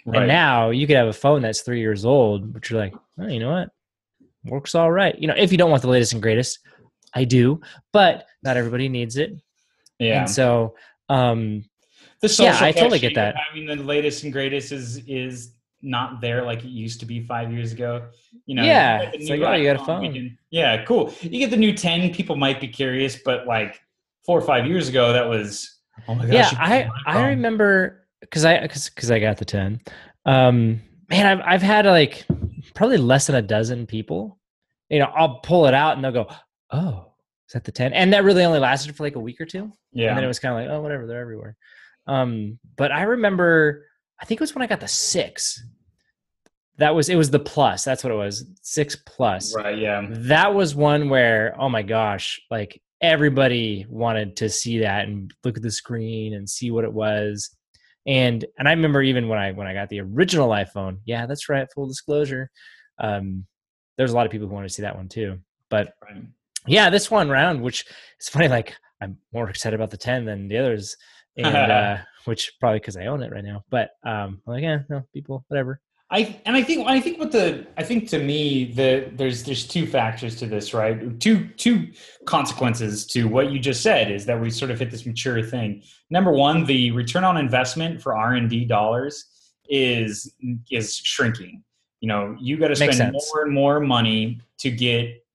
Right. 0.06 0.20
and 0.20 0.28
now 0.28 0.72
you 0.72 0.88
could 0.88 0.96
have 0.96 1.08
a 1.08 1.14
phone 1.14 1.44
that's 1.44 1.62
three 1.62 1.80
years 1.80 2.04
old 2.04 2.52
but 2.52 2.68
you're 2.70 2.80
like 2.80 2.96
oh, 3.20 3.28
you 3.28 3.40
know 3.40 3.52
what? 3.52 3.70
Works 4.46 4.74
all 4.76 4.92
right. 4.92 5.18
You 5.20 5.28
know 5.28 5.36
if 5.38 5.52
you 5.52 5.58
don't 5.58 5.70
want 5.70 5.84
the 5.84 5.90
latest 5.90 6.14
and 6.14 6.22
greatest 6.22 6.60
i 7.18 7.24
do 7.24 7.60
but 7.94 8.26
not 8.44 8.58
everybody 8.58 8.88
needs 8.90 9.18
it 9.18 9.32
yeah 10.00 10.20
and 10.22 10.30
so 10.30 10.76
um 11.10 11.64
the 12.22 12.30
social 12.30 12.54
Yeah, 12.54 12.66
I 12.68 12.72
totally 12.72 13.00
get 13.00 13.14
that. 13.16 13.36
I 13.36 13.54
mean, 13.54 13.66
the 13.68 13.76
latest 13.76 14.24
and 14.24 14.34
greatest 14.34 14.72
is 14.72 14.98
is 15.08 15.54
not 15.82 16.20
there 16.20 16.44
like 16.44 16.64
it 16.64 16.70
used 16.70 17.00
to 17.02 17.06
be 17.06 17.22
five 17.22 17.52
years 17.52 17.72
ago. 17.72 18.08
You 18.48 18.56
know, 18.56 18.64
Yeah, 18.64 18.98
you 18.98 19.04
get 19.06 19.12
the 19.12 19.20
it's 19.20 19.30
like, 19.30 19.42
oh, 19.42 19.54
you 19.54 19.72
got 19.72 19.82
a 19.82 19.86
phone. 19.86 20.14
can- 20.14 20.38
yeah, 20.50 20.84
cool. 20.86 21.14
You 21.22 21.38
get 21.40 21.52
the 21.52 21.58
new 21.58 21.74
ten. 21.74 22.12
People 22.12 22.36
might 22.36 22.60
be 22.60 22.68
curious, 22.68 23.18
but 23.24 23.46
like 23.46 23.80
four 24.26 24.38
or 24.38 24.42
five 24.42 24.66
years 24.66 24.90
ago, 24.90 25.14
that 25.14 25.28
was 25.30 25.78
oh 26.08 26.16
my 26.16 26.26
gosh. 26.26 26.54
yeah 26.54 26.60
i 26.60 26.90
i 27.08 27.28
remember 27.30 28.06
because 28.22 28.46
i 28.46 28.62
because 28.62 29.10
i 29.10 29.18
got 29.20 29.38
the 29.38 29.46
10 29.46 29.82
um 30.26 30.80
man 31.10 31.26
i've 31.26 31.42
i've 31.46 31.62
had 31.62 31.86
like 31.86 32.26
probably 32.76 32.98
less 32.98 33.28
than 33.28 33.36
a 33.36 33.42
dozen 33.42 33.88
people 33.88 34.38
you 34.90 35.00
know 35.00 35.06
i'll 35.16 35.40
pull 35.40 35.66
it 35.66 35.74
out 35.74 35.96
and 35.96 36.04
they'll 36.04 36.12
go 36.12 36.28
oh 36.72 37.07
that 37.54 37.64
the 37.64 37.72
10 37.72 37.94
and 37.94 38.14
that 38.14 38.24
really 38.24 38.44
only 38.44 38.60
lasted 38.60 38.96
for 38.96 39.04
like 39.04 39.16
a 39.16 39.20
week 39.20 39.40
or 39.40 39.46
two. 39.46 39.72
Yeah, 39.92 40.10
and 40.10 40.18
then 40.18 40.24
it 40.24 40.28
was 40.28 40.40
kind 40.40 40.54
of 40.54 40.62
like 40.62 40.76
oh 40.76 40.82
whatever 40.82 41.08
they're 41.08 41.22
everywhere. 41.22 41.56
Um 42.08 42.60
but 42.76 42.92
i 42.92 43.04
remember 43.04 43.86
i 44.20 44.26
think 44.26 44.40
it 44.40 44.44
was 44.44 44.56
when 44.56 44.62
i 44.62 44.68
got 44.68 44.80
the 44.80 44.88
six. 44.88 45.64
That 46.78 46.94
was 46.94 47.10
it 47.10 47.16
was 47.16 47.32
the 47.32 47.40
plus 47.40 47.84
that's 47.84 48.04
what 48.04 48.14
it 48.14 48.18
was 48.18 48.46
six 48.62 48.96
plus. 48.96 49.56
Right. 49.56 49.78
Yeah, 49.78 50.06
that 50.10 50.54
was 50.54 50.76
one 50.76 51.10
where 51.10 51.56
oh 51.60 51.70
my 51.70 51.82
gosh 51.82 52.40
like 52.52 52.82
everybody 53.02 53.86
wanted 53.90 54.36
to 54.38 54.50
see 54.50 54.80
that 54.80 55.08
and 55.08 55.32
look 55.44 55.58
at 55.58 55.64
the 55.64 55.72
screen 55.72 56.34
and 56.34 56.50
see 56.50 56.72
what 56.72 56.84
it 56.84 56.94
was. 56.94 57.50
And 58.06 58.46
and 58.58 58.68
i 58.68 58.72
remember 58.72 59.02
even 59.02 59.28
when 59.28 59.40
i 59.40 59.52
when 59.52 59.68
i 59.68 59.74
got 59.74 59.90
the 59.90 60.00
original 60.00 60.50
iphone 60.50 61.00
yeah 61.04 61.26
that's 61.26 61.50
right 61.50 61.68
full 61.76 61.88
disclosure 61.88 62.50
um 63.00 63.46
there's 63.98 64.12
a 64.12 64.16
lot 64.16 64.26
of 64.26 64.32
people 64.32 64.48
who 64.48 64.54
want 64.54 64.68
to 64.68 64.74
see 64.74 64.84
that 64.84 64.96
one 64.96 65.10
too. 65.10 65.40
But 65.70 65.94
right. 66.02 66.24
Yeah 66.68 66.90
this 66.90 67.10
one 67.10 67.30
round 67.30 67.62
which 67.62 67.86
is 68.20 68.30
funny 68.30 68.48
like 68.48 68.74
i'm 69.02 69.18
more 69.34 69.50
excited 69.50 69.76
about 69.76 69.90
the 69.90 69.98
10 69.98 70.26
than 70.26 70.48
the 70.48 70.58
others 70.58 70.96
and 71.38 71.56
uh 71.56 71.98
which 72.26 72.54
probably 72.60 72.80
because 72.80 72.98
i 72.98 73.06
own 73.06 73.22
it 73.22 73.32
right 73.32 73.44
now 73.44 73.64
but 73.70 73.92
um 74.06 74.42
I'm 74.48 74.54
like 74.54 74.64
yeah 74.64 74.80
no 74.90 75.04
people 75.14 75.46
whatever 75.48 75.80
I 76.10 76.40
and 76.46 76.56
I 76.56 76.64
think 76.64 76.88
I 76.88 77.02
think 77.02 77.20
what 77.20 77.34
the 77.34 77.68
I 77.78 77.84
think 77.84 78.08
to 78.10 78.20
me 78.20 78.72
the 78.72 79.12
there's 79.16 79.44
there's 79.44 79.68
two 79.68 79.86
factors 79.86 80.38
to 80.38 80.48
this 80.48 80.74
right 80.74 81.20
two 81.20 81.50
two 81.58 81.92
consequences 82.26 83.06
to 83.08 83.26
what 83.26 83.52
you 83.52 83.60
just 83.60 83.82
said 83.84 84.10
is 84.10 84.26
that 84.26 84.40
we 84.40 84.50
sort 84.50 84.72
of 84.72 84.80
hit 84.80 84.90
this 84.90 85.06
mature 85.06 85.44
thing. 85.44 85.84
Number 86.10 86.32
one, 86.32 86.64
the 86.64 86.92
return 86.92 87.26
on 87.26 87.36
investment 87.36 88.02
for 88.02 88.16
R 88.16 88.36
and 88.36 88.50
D 88.50 88.64
dollars 88.64 89.26
is 89.68 90.34
is 90.72 90.96
shrinking. 90.96 91.64
You 92.00 92.08
know, 92.08 92.38
you 92.40 92.58
got 92.58 92.70
to 92.70 92.76
spend 92.76 93.12
more 93.12 93.44
and 93.44 93.54
more 93.54 93.82
money 93.82 94.40
to 94.60 94.72
get 94.72 95.26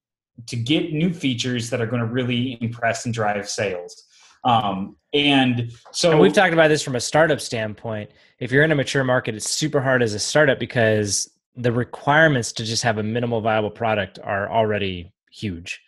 to 0.47 0.57
get 0.57 0.93
new 0.93 1.13
features 1.13 1.71
that 1.71 1.81
are 1.81 1.87
going 1.87 2.01
to 2.01 2.07
really 2.07 2.59
impress 2.61 3.05
and 3.05 3.15
drive 3.15 3.49
sales. 3.49 4.05
Um, 4.45 4.97
and 5.15 5.73
so 5.93 6.13
and 6.13 6.21
we've 6.21 6.33
talked 6.33 6.53
about 6.53 6.69
this 6.69 6.83
from 6.83 6.97
a 6.97 7.01
startup 7.01 7.41
standpoint. 7.41 8.11
If 8.39 8.51
you're 8.51 8.65
in 8.65 8.73
a 8.73 8.75
mature 8.75 9.05
market, 9.05 9.35
it's 9.35 9.51
super 9.51 9.81
hard 9.81 10.03
as 10.03 10.15
a 10.15 10.19
startup 10.19 10.59
because 10.59 11.31
the 11.55 11.71
requirements 11.71 12.53
to 12.53 12.65
just 12.65 12.83
have 12.83 12.99
a 12.99 13.03
minimal 13.03 13.41
viable 13.41 13.71
product 13.71 14.19
are 14.23 14.51
already 14.51 15.13
huge. 15.31 15.81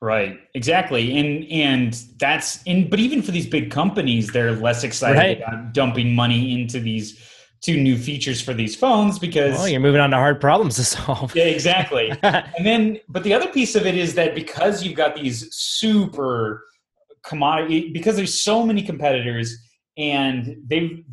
Right. 0.00 0.38
Exactly. 0.54 1.18
And 1.18 1.44
and 1.50 1.92
that's 2.18 2.62
in 2.62 2.88
but 2.88 3.00
even 3.00 3.20
for 3.20 3.32
these 3.32 3.48
big 3.48 3.70
companies, 3.70 4.30
they're 4.30 4.52
less 4.52 4.84
excited 4.84 5.18
right. 5.18 5.38
about 5.38 5.72
dumping 5.72 6.14
money 6.14 6.60
into 6.60 6.78
these 6.78 7.20
two 7.60 7.80
new 7.80 7.96
features 7.96 8.40
for 8.40 8.54
these 8.54 8.76
phones 8.76 9.18
because 9.18 9.56
well, 9.56 9.68
you're 9.68 9.80
moving 9.80 10.00
on 10.00 10.10
to 10.10 10.16
hard 10.16 10.40
problems 10.40 10.76
to 10.76 10.84
solve. 10.84 11.34
yeah, 11.34 11.44
exactly. 11.44 12.12
and 12.22 12.64
then 12.64 12.98
but 13.08 13.24
the 13.24 13.34
other 13.34 13.48
piece 13.48 13.74
of 13.74 13.86
it 13.86 13.96
is 13.96 14.14
that 14.14 14.34
because 14.34 14.82
you've 14.82 14.96
got 14.96 15.14
these 15.14 15.52
super 15.54 16.64
commodity 17.24 17.90
because 17.92 18.16
there's 18.16 18.42
so 18.42 18.64
many 18.64 18.82
competitors 18.82 19.56
and 19.96 20.56
they 20.66 21.04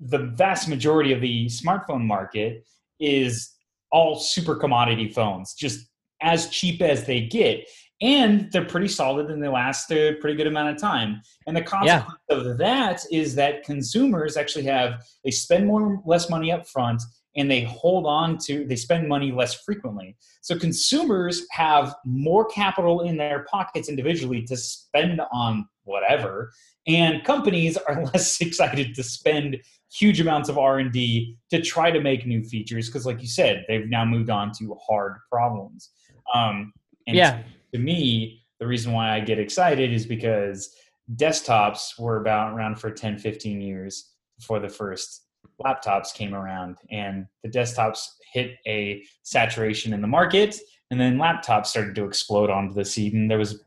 the 0.00 0.18
vast 0.18 0.68
majority 0.68 1.12
of 1.12 1.20
the 1.20 1.46
smartphone 1.46 2.02
market 2.04 2.64
is 2.98 3.52
all 3.92 4.18
super 4.18 4.56
commodity 4.56 5.08
phones 5.08 5.54
just 5.54 5.86
as 6.22 6.48
cheap 6.48 6.80
as 6.80 7.04
they 7.04 7.20
get 7.20 7.66
and 8.02 8.50
they're 8.50 8.64
pretty 8.64 8.88
solid 8.88 9.30
and 9.30 9.42
they 9.42 9.48
last 9.48 9.90
a 9.92 10.14
pretty 10.16 10.36
good 10.36 10.48
amount 10.48 10.74
of 10.74 10.80
time. 10.80 11.22
And 11.46 11.56
the 11.56 11.62
consequence 11.62 12.18
yeah. 12.28 12.36
of 12.36 12.58
that 12.58 13.00
is 13.12 13.36
that 13.36 13.62
consumers 13.62 14.36
actually 14.36 14.64
have 14.64 15.04
they 15.24 15.30
spend 15.30 15.66
more 15.66 16.02
less 16.04 16.28
money 16.28 16.50
up 16.50 16.66
front 16.66 17.00
and 17.36 17.48
they 17.48 17.62
hold 17.62 18.04
on 18.04 18.38
to 18.38 18.66
they 18.66 18.74
spend 18.74 19.08
money 19.08 19.30
less 19.30 19.54
frequently. 19.54 20.16
So 20.40 20.58
consumers 20.58 21.46
have 21.52 21.94
more 22.04 22.44
capital 22.46 23.02
in 23.02 23.16
their 23.16 23.46
pockets 23.48 23.88
individually 23.88 24.42
to 24.46 24.56
spend 24.56 25.20
on 25.32 25.68
whatever. 25.84 26.52
And 26.88 27.22
companies 27.22 27.76
are 27.76 28.04
less 28.12 28.40
excited 28.40 28.96
to 28.96 29.02
spend 29.04 29.58
huge 29.92 30.20
amounts 30.20 30.48
of 30.48 30.56
r&d 30.56 31.36
to 31.50 31.60
try 31.60 31.90
to 31.90 32.00
make 32.00 32.26
new 32.26 32.42
features 32.42 32.88
because 32.88 33.04
like 33.04 33.20
you 33.20 33.28
said 33.28 33.62
they've 33.68 33.88
now 33.88 34.04
moved 34.04 34.28
on 34.28 34.50
to 34.58 34.76
hard 34.88 35.18
problems. 35.30 35.90
Um, 36.34 36.72
and 37.06 37.16
yeah 37.16 37.42
to, 37.72 37.78
me 37.78 38.42
the 38.60 38.66
reason 38.66 38.92
why 38.92 39.14
i 39.14 39.20
get 39.20 39.38
excited 39.38 39.92
is 39.92 40.06
because 40.06 40.74
desktops 41.16 41.98
were 41.98 42.20
about 42.20 42.54
around 42.54 42.78
for 42.78 42.90
10 42.90 43.18
15 43.18 43.60
years 43.60 44.12
before 44.38 44.60
the 44.60 44.68
first 44.68 45.26
laptops 45.64 46.14
came 46.14 46.34
around 46.34 46.76
and 46.90 47.26
the 47.42 47.48
desktops 47.48 48.06
hit 48.32 48.56
a 48.66 49.02
saturation 49.22 49.92
in 49.92 50.00
the 50.00 50.06
market 50.06 50.56
and 50.90 51.00
then 51.00 51.16
laptops 51.16 51.66
started 51.66 51.94
to 51.94 52.04
explode 52.04 52.50
onto 52.50 52.74
the 52.74 52.84
scene 52.84 53.16
and 53.16 53.30
there 53.30 53.38
was 53.38 53.62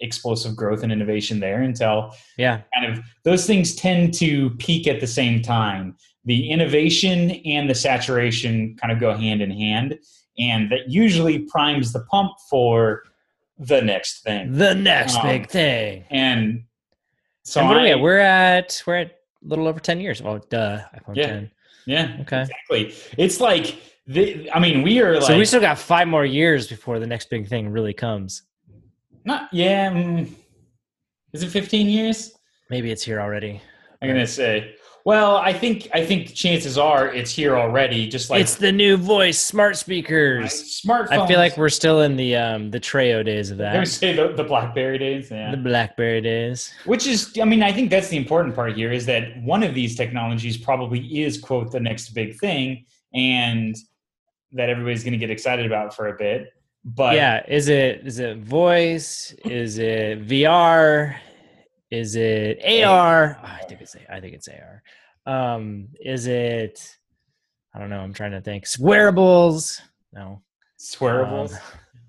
explosive 0.00 0.56
growth 0.56 0.82
and 0.82 0.92
innovation 0.92 1.40
there 1.40 1.62
until 1.62 2.14
yeah. 2.36 2.60
kind 2.74 2.92
of 2.92 3.04
those 3.24 3.46
things 3.46 3.74
tend 3.74 4.12
to 4.14 4.50
peak 4.58 4.86
at 4.86 5.00
the 5.00 5.06
same 5.06 5.40
time. 5.42 5.96
The 6.24 6.50
innovation 6.50 7.30
and 7.46 7.70
the 7.70 7.74
saturation 7.74 8.76
kind 8.80 8.92
of 8.92 9.00
go 9.00 9.14
hand 9.14 9.40
in 9.40 9.50
hand 9.50 9.98
and 10.38 10.70
that 10.70 10.88
usually 10.88 11.40
primes 11.40 11.92
the 11.92 12.00
pump 12.10 12.32
for 12.50 13.04
the 13.58 13.80
next 13.80 14.22
thing 14.22 14.52
the 14.52 14.74
next 14.74 15.16
um, 15.16 15.26
big 15.26 15.48
thing 15.48 16.04
and 16.10 16.64
so 17.42 17.60
and 17.60 17.68
what 17.68 17.78
I, 17.78 17.80
are 17.80 17.84
we 17.84 17.90
at? 17.90 18.00
we're 18.00 18.18
at 18.18 18.82
we're 18.86 18.96
at 18.96 19.16
a 19.46 19.48
little 19.48 19.68
over 19.68 19.80
10 19.80 20.00
years. 20.00 20.20
Oh, 20.20 20.38
duh. 20.38 20.78
iPhone 20.94 21.16
yeah. 21.16 21.26
10. 21.26 21.50
Yeah. 21.86 22.16
Okay. 22.22 22.42
Exactly. 22.42 22.94
It's 23.16 23.40
like, 23.40 23.80
the, 24.06 24.50
I 24.52 24.60
mean, 24.60 24.82
we 24.82 25.00
are 25.00 25.14
like. 25.14 25.24
So 25.24 25.38
we 25.38 25.44
still 25.44 25.60
got 25.60 25.78
five 25.78 26.08
more 26.08 26.24
years 26.24 26.68
before 26.68 26.98
the 26.98 27.06
next 27.06 27.30
big 27.30 27.48
thing 27.48 27.68
really 27.68 27.92
comes. 27.92 28.42
Not, 29.24 29.48
yeah. 29.52 29.90
Um, 29.92 30.36
is 31.32 31.42
it 31.42 31.50
15 31.50 31.88
years? 31.88 32.32
Maybe 32.70 32.90
it's 32.90 33.02
here 33.02 33.20
already. 33.20 33.60
I'm 34.00 34.08
going 34.08 34.20
to 34.20 34.26
say. 34.26 34.74
Well, 35.06 35.36
I 35.36 35.52
think 35.52 35.86
I 35.94 36.04
think 36.04 36.34
chances 36.34 36.76
are 36.76 37.06
it's 37.06 37.30
here 37.30 37.56
already. 37.56 38.08
Just 38.08 38.28
like 38.28 38.40
it's 38.40 38.56
the 38.56 38.72
new 38.72 38.96
voice 38.96 39.38
smart 39.38 39.76
speakers, 39.76 40.82
smartphones. 40.84 41.10
I 41.10 41.28
feel 41.28 41.38
like 41.38 41.56
we're 41.56 41.68
still 41.68 42.00
in 42.00 42.16
the 42.16 42.34
um 42.34 42.72
the 42.72 42.80
Treo 42.80 43.24
days 43.24 43.52
of 43.52 43.58
that. 43.58 43.76
I 43.76 43.84
say 43.84 44.14
the, 44.14 44.32
the 44.32 44.42
BlackBerry 44.42 44.98
days, 44.98 45.30
yeah. 45.30 45.52
The 45.52 45.58
BlackBerry 45.58 46.20
days. 46.22 46.74
Which 46.86 47.06
is, 47.06 47.38
I 47.40 47.44
mean, 47.44 47.62
I 47.62 47.72
think 47.72 47.88
that's 47.88 48.08
the 48.08 48.16
important 48.16 48.56
part 48.56 48.74
here 48.74 48.90
is 48.90 49.06
that 49.06 49.40
one 49.44 49.62
of 49.62 49.74
these 49.74 49.94
technologies 49.94 50.56
probably 50.56 51.22
is 51.22 51.38
quote 51.38 51.70
the 51.70 51.78
next 51.78 52.08
big 52.08 52.36
thing, 52.40 52.84
and 53.14 53.76
that 54.50 54.70
everybody's 54.70 55.04
going 55.04 55.12
to 55.12 55.18
get 55.18 55.30
excited 55.30 55.66
about 55.66 55.94
for 55.94 56.08
a 56.08 56.16
bit. 56.16 56.52
But 56.84 57.14
yeah, 57.14 57.44
is 57.46 57.68
it 57.68 58.04
is 58.04 58.18
it 58.18 58.38
voice? 58.38 59.32
is 59.44 59.78
it 59.78 60.26
VR? 60.26 61.14
Is 61.90 62.16
it 62.16 62.58
AR? 62.64 63.38
Oh, 63.40 63.46
I 63.46 63.62
think 63.68 63.80
it's 63.80 63.96
I 64.10 64.20
think 64.20 64.34
it's 64.34 64.48
AR. 64.48 64.82
Um, 65.26 65.88
is 66.00 66.26
it? 66.26 66.96
I 67.74 67.78
don't 67.78 67.90
know. 67.90 68.00
I'm 68.00 68.14
trying 68.14 68.32
to 68.32 68.40
think. 68.40 68.66
Wearables? 68.78 69.80
No. 70.12 70.42
Swearables. 70.80 71.52
Um, 71.52 71.58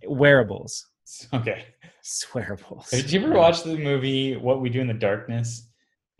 wearables. 0.17 0.87
Okay. 1.33 1.65
Swearables. 2.03 2.89
Did 2.89 3.11
you 3.11 3.21
ever 3.23 3.33
watch 3.33 3.63
the 3.63 3.77
movie 3.77 4.35
What 4.35 4.61
We 4.61 4.69
Do 4.69 4.81
in 4.81 4.87
the 4.87 4.93
Darkness? 4.93 5.67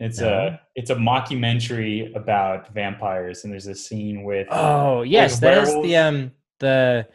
It's 0.00 0.20
no. 0.20 0.28
a 0.28 0.60
it's 0.76 0.90
a 0.90 0.94
mockumentary 0.94 2.14
about 2.14 2.72
vampires, 2.72 3.42
and 3.42 3.52
there's 3.52 3.66
a 3.66 3.74
scene 3.74 4.22
with 4.22 4.46
oh 4.50 5.02
yes, 5.02 5.40
that 5.40 5.58
is 5.58 5.74
the 5.82 5.96
um 5.96 6.32
the 6.60 7.06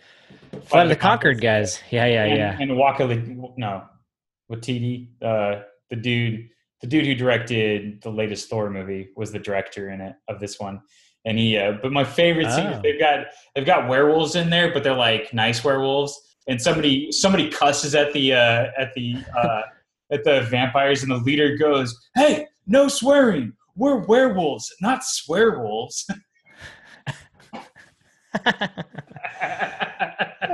Flight 0.65 0.83
of 0.83 0.89
the 0.89 0.95
Conchords 0.95 1.41
guys. 1.41 1.79
Yeah, 1.89 2.05
yeah, 2.05 2.23
and, 2.25 2.37
yeah. 2.37 2.57
And 2.59 2.77
Waka 2.77 3.07
no, 3.57 3.83
Waititi, 4.51 5.09
uh, 5.21 5.61
the 5.93 6.01
dude 6.01 6.49
the 6.81 6.87
dude 6.87 7.05
who 7.05 7.15
directed 7.15 8.01
the 8.01 8.09
latest 8.09 8.49
Thor 8.49 8.69
movie 8.69 9.09
was 9.15 9.31
the 9.31 9.39
director 9.39 9.89
in 9.91 10.01
it 10.01 10.15
of 10.27 10.41
this 10.41 10.59
one. 10.59 10.81
And 11.23 11.39
he, 11.39 11.57
uh, 11.57 11.77
but 11.81 11.93
my 11.93 12.03
favorite 12.03 12.51
scene 12.51 12.65
is 12.65 12.77
oh. 12.77 12.81
they've 12.83 12.99
got 12.99 13.27
they've 13.55 13.65
got 13.65 13.87
werewolves 13.87 14.35
in 14.35 14.49
there, 14.49 14.73
but 14.73 14.83
they're 14.83 14.93
like 14.93 15.33
nice 15.33 15.63
werewolves. 15.63 16.19
And 16.47 16.61
somebody 16.61 17.09
somebody 17.11 17.49
cusses 17.49 17.95
at 17.95 18.11
the 18.11 18.33
uh, 18.33 18.65
at 18.77 18.93
the 18.95 19.15
uh, 19.37 19.61
at 20.11 20.25
the 20.25 20.41
vampires, 20.49 21.03
and 21.03 21.11
the 21.11 21.17
leader 21.17 21.55
goes, 21.55 21.97
"Hey, 22.15 22.47
no 22.67 22.89
swearing. 22.89 23.53
We're 23.77 24.05
werewolves, 24.05 24.73
not 24.81 25.03
swearwolves." 25.03 26.03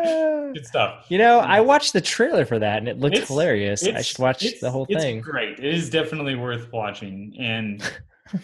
Good 0.54 0.66
stuff. 0.66 1.06
You 1.10 1.18
know, 1.18 1.40
I 1.40 1.62
watched 1.62 1.94
the 1.94 2.02
trailer 2.02 2.46
for 2.46 2.60
that 2.60 2.78
and 2.78 2.88
it 2.88 2.98
looked 2.98 3.18
hilarious. 3.18 3.86
I 3.86 4.02
should 4.02 4.20
watch 4.20 4.46
the 4.60 4.72
whole 4.72 4.86
thing. 4.86 5.18
It's 5.18 5.28
great. 5.28 5.60
It 5.60 5.74
is 5.74 5.90
definitely 5.90 6.36
worth 6.36 6.72
watching. 6.72 7.36
And 7.40 7.84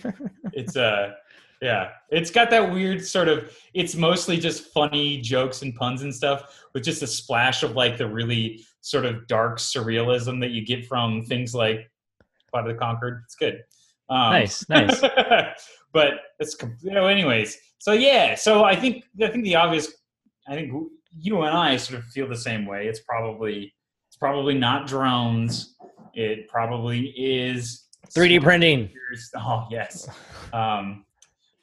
it's 0.53 0.75
uh 0.75 1.13
yeah. 1.61 1.89
It's 2.09 2.29
got 2.29 2.49
that 2.51 2.71
weird 2.71 3.05
sort 3.05 3.27
of 3.27 3.57
it's 3.73 3.95
mostly 3.95 4.37
just 4.37 4.65
funny 4.73 5.21
jokes 5.21 5.61
and 5.61 5.73
puns 5.75 6.01
and 6.03 6.13
stuff 6.13 6.63
with 6.73 6.83
just 6.83 7.01
a 7.01 7.07
splash 7.07 7.63
of 7.63 7.71
like 7.71 7.97
the 7.97 8.07
really 8.07 8.63
sort 8.81 9.05
of 9.05 9.25
dark 9.27 9.57
surrealism 9.57 10.39
that 10.41 10.51
you 10.51 10.65
get 10.65 10.85
from 10.85 11.23
things 11.23 11.55
like 11.55 11.89
Flight 12.51 12.67
of 12.67 12.75
the 12.75 12.79
Conchords. 12.79 13.23
It's 13.23 13.35
good. 13.35 13.63
Um, 14.09 14.31
nice, 14.31 14.69
nice. 14.69 15.01
but 15.93 16.13
it's 16.39 16.55
you 16.83 16.91
know, 16.91 17.07
anyways. 17.07 17.57
So 17.79 17.93
yeah, 17.93 18.35
so 18.35 18.63
I 18.63 18.75
think 18.75 19.05
I 19.21 19.27
think 19.27 19.43
the 19.43 19.55
obvious 19.55 19.93
I 20.47 20.55
think 20.55 20.71
you 21.19 21.41
and 21.41 21.55
I 21.55 21.77
sort 21.77 21.99
of 21.99 22.05
feel 22.05 22.27
the 22.27 22.37
same 22.37 22.65
way. 22.65 22.87
It's 22.87 22.99
probably 22.99 23.73
it's 24.07 24.17
probably 24.17 24.53
not 24.53 24.87
drones. 24.87 25.75
It 26.13 26.47
probably 26.47 27.13
is 27.17 27.85
3D 28.15 28.41
printing. 28.41 28.89
Oh 29.37 29.65
yes. 29.71 30.09
Um, 30.51 31.05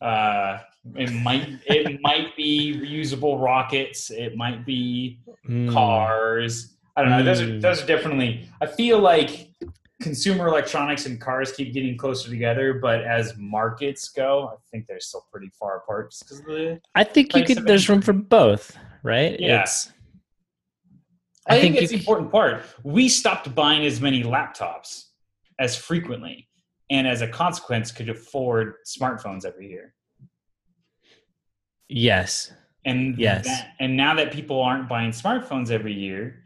uh, 0.00 0.60
it 0.96 1.12
might 1.12 1.60
it 1.66 2.00
might 2.02 2.34
be 2.34 2.74
reusable 2.80 3.42
rockets. 3.42 4.10
It 4.10 4.36
might 4.36 4.64
be 4.64 5.20
mm. 5.46 5.70
cars. 5.70 6.76
I 6.96 7.02
don't 7.02 7.10
know. 7.10 7.20
Mm. 7.20 7.24
Those 7.24 7.40
are 7.40 7.46
hmm. 7.46 7.60
those 7.60 7.82
are 7.82 7.86
definitely. 7.86 8.48
I 8.62 8.66
feel 8.66 9.00
like 9.00 9.50
consumer 10.00 10.48
electronics 10.48 11.04
and 11.06 11.20
cars 11.20 11.52
keep 11.52 11.74
getting 11.74 11.96
closer 11.98 12.30
together, 12.30 12.74
but 12.74 13.02
as 13.04 13.34
markets 13.36 14.08
go, 14.08 14.48
I 14.48 14.56
think 14.70 14.86
they're 14.86 15.00
still 15.00 15.26
pretty 15.30 15.50
far 15.58 15.78
apart. 15.78 16.10
Just 16.10 16.24
because 16.24 16.42
the 16.42 16.80
I 16.94 17.04
think 17.04 17.34
you 17.34 17.44
could. 17.44 17.66
There's 17.66 17.88
room 17.88 18.00
for 18.00 18.12
both 18.12 18.76
right? 19.02 19.38
Yeah. 19.38 19.62
It's, 19.62 19.90
I, 21.48 21.56
I 21.56 21.60
think, 21.60 21.74
think 21.74 21.82
it's 21.82 21.92
the 21.92 21.98
important 21.98 22.30
part. 22.30 22.62
We 22.84 23.08
stopped 23.08 23.54
buying 23.54 23.84
as 23.84 24.00
many 24.00 24.22
laptops 24.22 25.06
as 25.58 25.76
frequently, 25.76 26.48
and 26.90 27.06
as 27.06 27.20
a 27.22 27.28
consequence, 27.28 27.90
could 27.90 28.08
afford 28.08 28.74
smartphones 28.86 29.44
every 29.44 29.68
year. 29.68 29.94
Yes. 31.88 32.52
And 32.84 33.18
yes. 33.18 33.46
That, 33.46 33.74
and 33.80 33.96
now 33.96 34.14
that 34.14 34.32
people 34.32 34.60
aren't 34.60 34.88
buying 34.88 35.10
smartphones 35.10 35.70
every 35.70 35.92
year, 35.92 36.42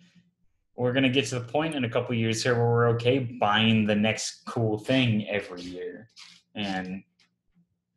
we're 0.76 0.92
going 0.92 1.04
to 1.04 1.08
get 1.10 1.26
to 1.26 1.38
the 1.38 1.46
point 1.46 1.74
in 1.74 1.84
a 1.84 1.88
couple 1.88 2.14
years 2.14 2.42
here 2.42 2.54
where 2.54 2.66
we're 2.66 2.88
okay 2.90 3.18
buying 3.18 3.86
the 3.86 3.94
next 3.94 4.42
cool 4.46 4.78
thing 4.78 5.26
every 5.28 5.62
year. 5.62 6.08
And 6.54 7.02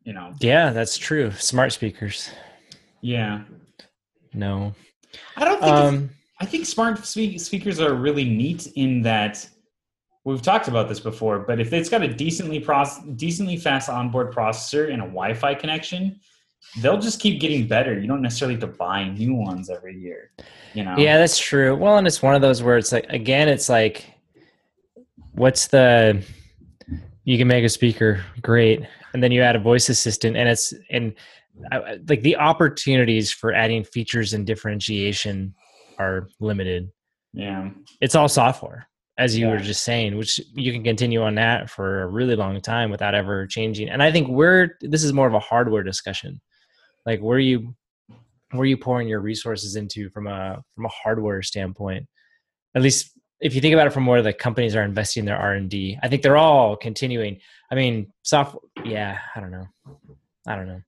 you 0.04 0.14
know. 0.14 0.34
Yeah, 0.40 0.72
that's 0.72 0.98
true. 0.98 1.32
Smart 1.32 1.74
speakers. 1.74 2.30
Yeah. 3.02 3.44
No. 4.34 4.74
I 5.36 5.46
don't 5.46 5.60
think 5.60 5.76
um, 5.76 6.10
I 6.40 6.46
think 6.46 6.66
smart 6.66 7.06
speakers 7.06 7.80
are 7.80 7.94
really 7.94 8.24
neat 8.24 8.68
in 8.76 9.02
that 9.02 9.48
we've 10.24 10.42
talked 10.42 10.68
about 10.68 10.88
this 10.88 11.00
before, 11.00 11.40
but 11.40 11.60
if 11.60 11.74
it's 11.74 11.90
got 11.90 12.02
a 12.02 12.08
decently 12.08 12.62
proce- 12.62 13.18
decently 13.18 13.58
fast 13.58 13.90
onboard 13.90 14.34
processor 14.34 14.92
and 14.92 15.02
a 15.02 15.06
Wi-Fi 15.06 15.56
connection, 15.56 16.20
they'll 16.82 17.00
just 17.00 17.20
keep 17.20 17.40
getting 17.40 17.68
better. 17.68 18.00
You 18.00 18.08
don't 18.08 18.22
necessarily 18.22 18.56
have 18.56 18.62
to 18.62 18.68
buy 18.68 19.10
new 19.10 19.34
ones 19.34 19.70
every 19.70 19.98
year. 19.98 20.32
You 20.74 20.84
know? 20.84 20.96
Yeah, 20.98 21.18
that's 21.18 21.38
true. 21.38 21.76
Well, 21.76 21.98
and 21.98 22.08
it's 22.08 22.22
one 22.22 22.36
of 22.36 22.42
those 22.42 22.62
where 22.62 22.78
it's 22.78 22.92
like 22.92 23.08
again, 23.10 23.50
it's 23.50 23.70
like, 23.70 24.14
what's 25.34 25.68
the? 25.68 26.24
You 27.26 27.38
can 27.38 27.48
make 27.48 27.64
a 27.64 27.70
speaker 27.70 28.24
great, 28.42 28.82
and 29.14 29.22
then 29.22 29.32
you 29.32 29.42
add 29.42 29.56
a 29.56 29.60
voice 29.60 29.90
assistant, 29.90 30.38
and 30.38 30.48
it's 30.50 30.74
and 30.90 31.14
like 32.08 32.22
the 32.22 32.38
opportunities 32.38 33.32
for 33.32 33.54
adding 33.54 33.84
features 33.84 34.34
and 34.34 34.46
differentiation 34.46 35.54
are 35.98 36.30
limited. 36.40 36.90
Yeah, 37.34 37.70
it's 38.02 38.16
all 38.16 38.30
software 38.30 38.90
as 39.20 39.38
you 39.38 39.48
yeah. 39.48 39.52
were 39.52 39.60
just 39.60 39.84
saying, 39.84 40.16
which 40.18 40.40
you 40.56 40.72
can 40.72 40.84
continue 40.84 41.22
on 41.22 41.36
that 41.36 41.70
for 41.70 42.04
a 42.04 42.08
really 42.08 42.38
long 42.38 42.60
time 42.62 42.90
without 42.90 43.14
ever 43.14 43.46
changing. 43.46 43.90
And 43.90 44.02
I 44.02 44.12
think 44.12 44.30
we're 44.30 44.78
this 44.82 45.04
is 45.04 45.12
more 45.12 45.28
of 45.28 45.34
a 45.34 45.40
hardware 45.40 45.84
discussion. 45.84 46.40
Like 47.06 47.20
where 47.20 47.38
you 47.40 47.76
where 48.52 48.66
you 48.66 48.78
pouring 48.78 49.10
your 49.10 49.20
resources 49.20 49.76
into 49.76 50.10
from 50.10 50.28
a 50.28 50.64
from 50.74 50.86
a 50.86 50.90
hardware 50.90 51.42
standpoint. 51.42 52.08
At 52.76 52.82
least 52.82 53.12
if 53.42 53.54
you 53.56 53.62
think 53.62 53.74
about 53.74 53.88
it 53.88 53.94
from 53.94 54.06
where 54.06 54.22
the 54.22 54.34
companies 54.34 54.76
are 54.76 54.84
investing 54.84 55.26
their 55.26 55.38
R 55.38 55.54
and 55.54 55.70
D, 55.70 56.00
I 56.02 56.08
think 56.08 56.22
they're 56.22 56.38
all 56.38 56.78
continuing. 56.78 57.40
I 57.70 57.76
mean, 57.76 58.12
software. 58.24 58.62
Yeah, 58.86 59.20
I 59.36 59.42
don't 59.42 59.52
know. 59.52 59.68
I 60.48 60.56
don't 60.56 60.68
know. 60.68 60.82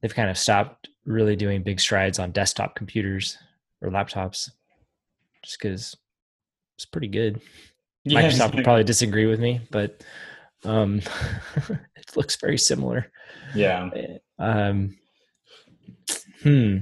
They've 0.00 0.14
kind 0.14 0.30
of 0.30 0.38
stopped 0.38 0.88
really 1.04 1.36
doing 1.36 1.62
big 1.62 1.80
strides 1.80 2.18
on 2.18 2.30
desktop 2.30 2.74
computers 2.74 3.38
or 3.80 3.90
laptops, 3.90 4.50
just 5.42 5.58
because 5.60 5.96
it's 6.76 6.84
pretty 6.84 7.08
good. 7.08 7.40
Yeah, 8.04 8.22
Microsoft 8.22 8.54
would 8.54 8.64
probably 8.64 8.84
disagree 8.84 9.26
with 9.26 9.40
me, 9.40 9.60
but 9.70 10.02
um, 10.64 11.00
it 11.96 12.16
looks 12.16 12.36
very 12.36 12.58
similar. 12.58 13.10
Yeah. 13.54 13.90
Um, 14.38 14.96
hmm. 16.42 16.78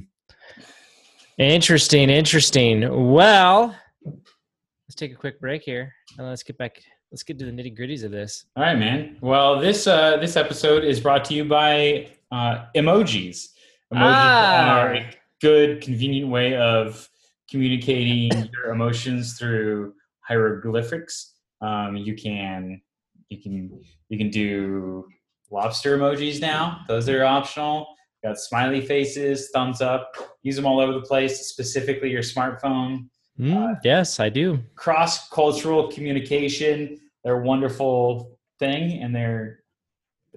Interesting. 1.39 2.11
Interesting. 2.11 3.13
Well, 3.13 3.77
let's 4.05 4.95
take 4.95 5.13
a 5.13 5.17
quick 5.17 5.41
break 5.41 5.63
here 5.63 5.93
and 6.19 6.27
let's 6.29 6.43
get 6.43 6.59
back. 6.59 6.81
Let's 7.11 7.23
get 7.23 7.39
to 7.39 7.45
the 7.45 7.51
nitty 7.51 7.79
gritties 7.79 8.05
of 8.05 8.11
this. 8.11 8.47
All 8.57 8.63
right, 8.63 8.79
man. 8.79 9.17
Well, 9.21 9.61
this 9.61 9.87
uh, 9.87 10.17
this 10.19 10.37
episode 10.37 10.85
is 10.85 11.01
brought 11.01 11.25
to 11.27 11.35
you 11.35 11.45
by 11.45 12.09
uh, 12.33 12.65
emojis. 12.75 13.49
Emojis 13.93 14.15
ah. 14.15 14.79
are 14.79 14.95
a 14.95 15.11
good, 15.41 15.81
convenient 15.81 16.31
way 16.31 16.57
of 16.57 17.09
communicating 17.49 18.31
your 18.53 18.73
emotions 18.73 19.39
through 19.39 19.95
hieroglyphics. 20.21 21.35
Um, 21.61 21.97
you 21.97 22.15
can 22.15 22.81
you 23.29 23.43
can 23.43 23.81
you 24.09 24.19
can 24.19 24.31
do 24.31 25.07
lobster 25.51 25.97
emojis 25.97 26.41
now; 26.41 26.81
those 26.89 27.09
are 27.09 27.25
optional. 27.25 27.87
Got 28.25 28.39
smiley 28.39 28.81
faces, 28.81 29.51
thumbs 29.53 29.81
up. 29.81 30.17
Use 30.43 30.57
them 30.57 30.67
all 30.67 30.81
over 30.81 30.93
the 30.93 31.03
place. 31.03 31.47
Specifically, 31.47 32.11
your 32.11 32.23
smartphone. 32.23 33.09
Mm, 33.39 33.75
uh, 33.75 33.79
yes, 33.85 34.19
I 34.19 34.31
do. 34.31 34.59
Cross 34.75 35.29
cultural 35.29 35.89
communication. 35.89 36.99
They're 37.23 37.41
a 37.41 37.45
wonderful 37.45 38.39
thing, 38.59 39.03
and 39.03 39.15
they're 39.15 39.61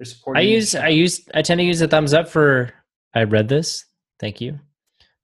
they're 0.00 0.06
supporting. 0.06 0.40
I 0.40 0.44
use 0.44 0.74
I 0.74 0.88
use 0.88 1.28
I 1.34 1.42
tend 1.42 1.58
to 1.58 1.64
use 1.64 1.82
a 1.82 1.86
thumbs 1.86 2.14
up 2.14 2.26
for. 2.26 2.72
I 3.14 3.24
read 3.24 3.48
this. 3.48 3.84
Thank 4.18 4.40
you. 4.40 4.58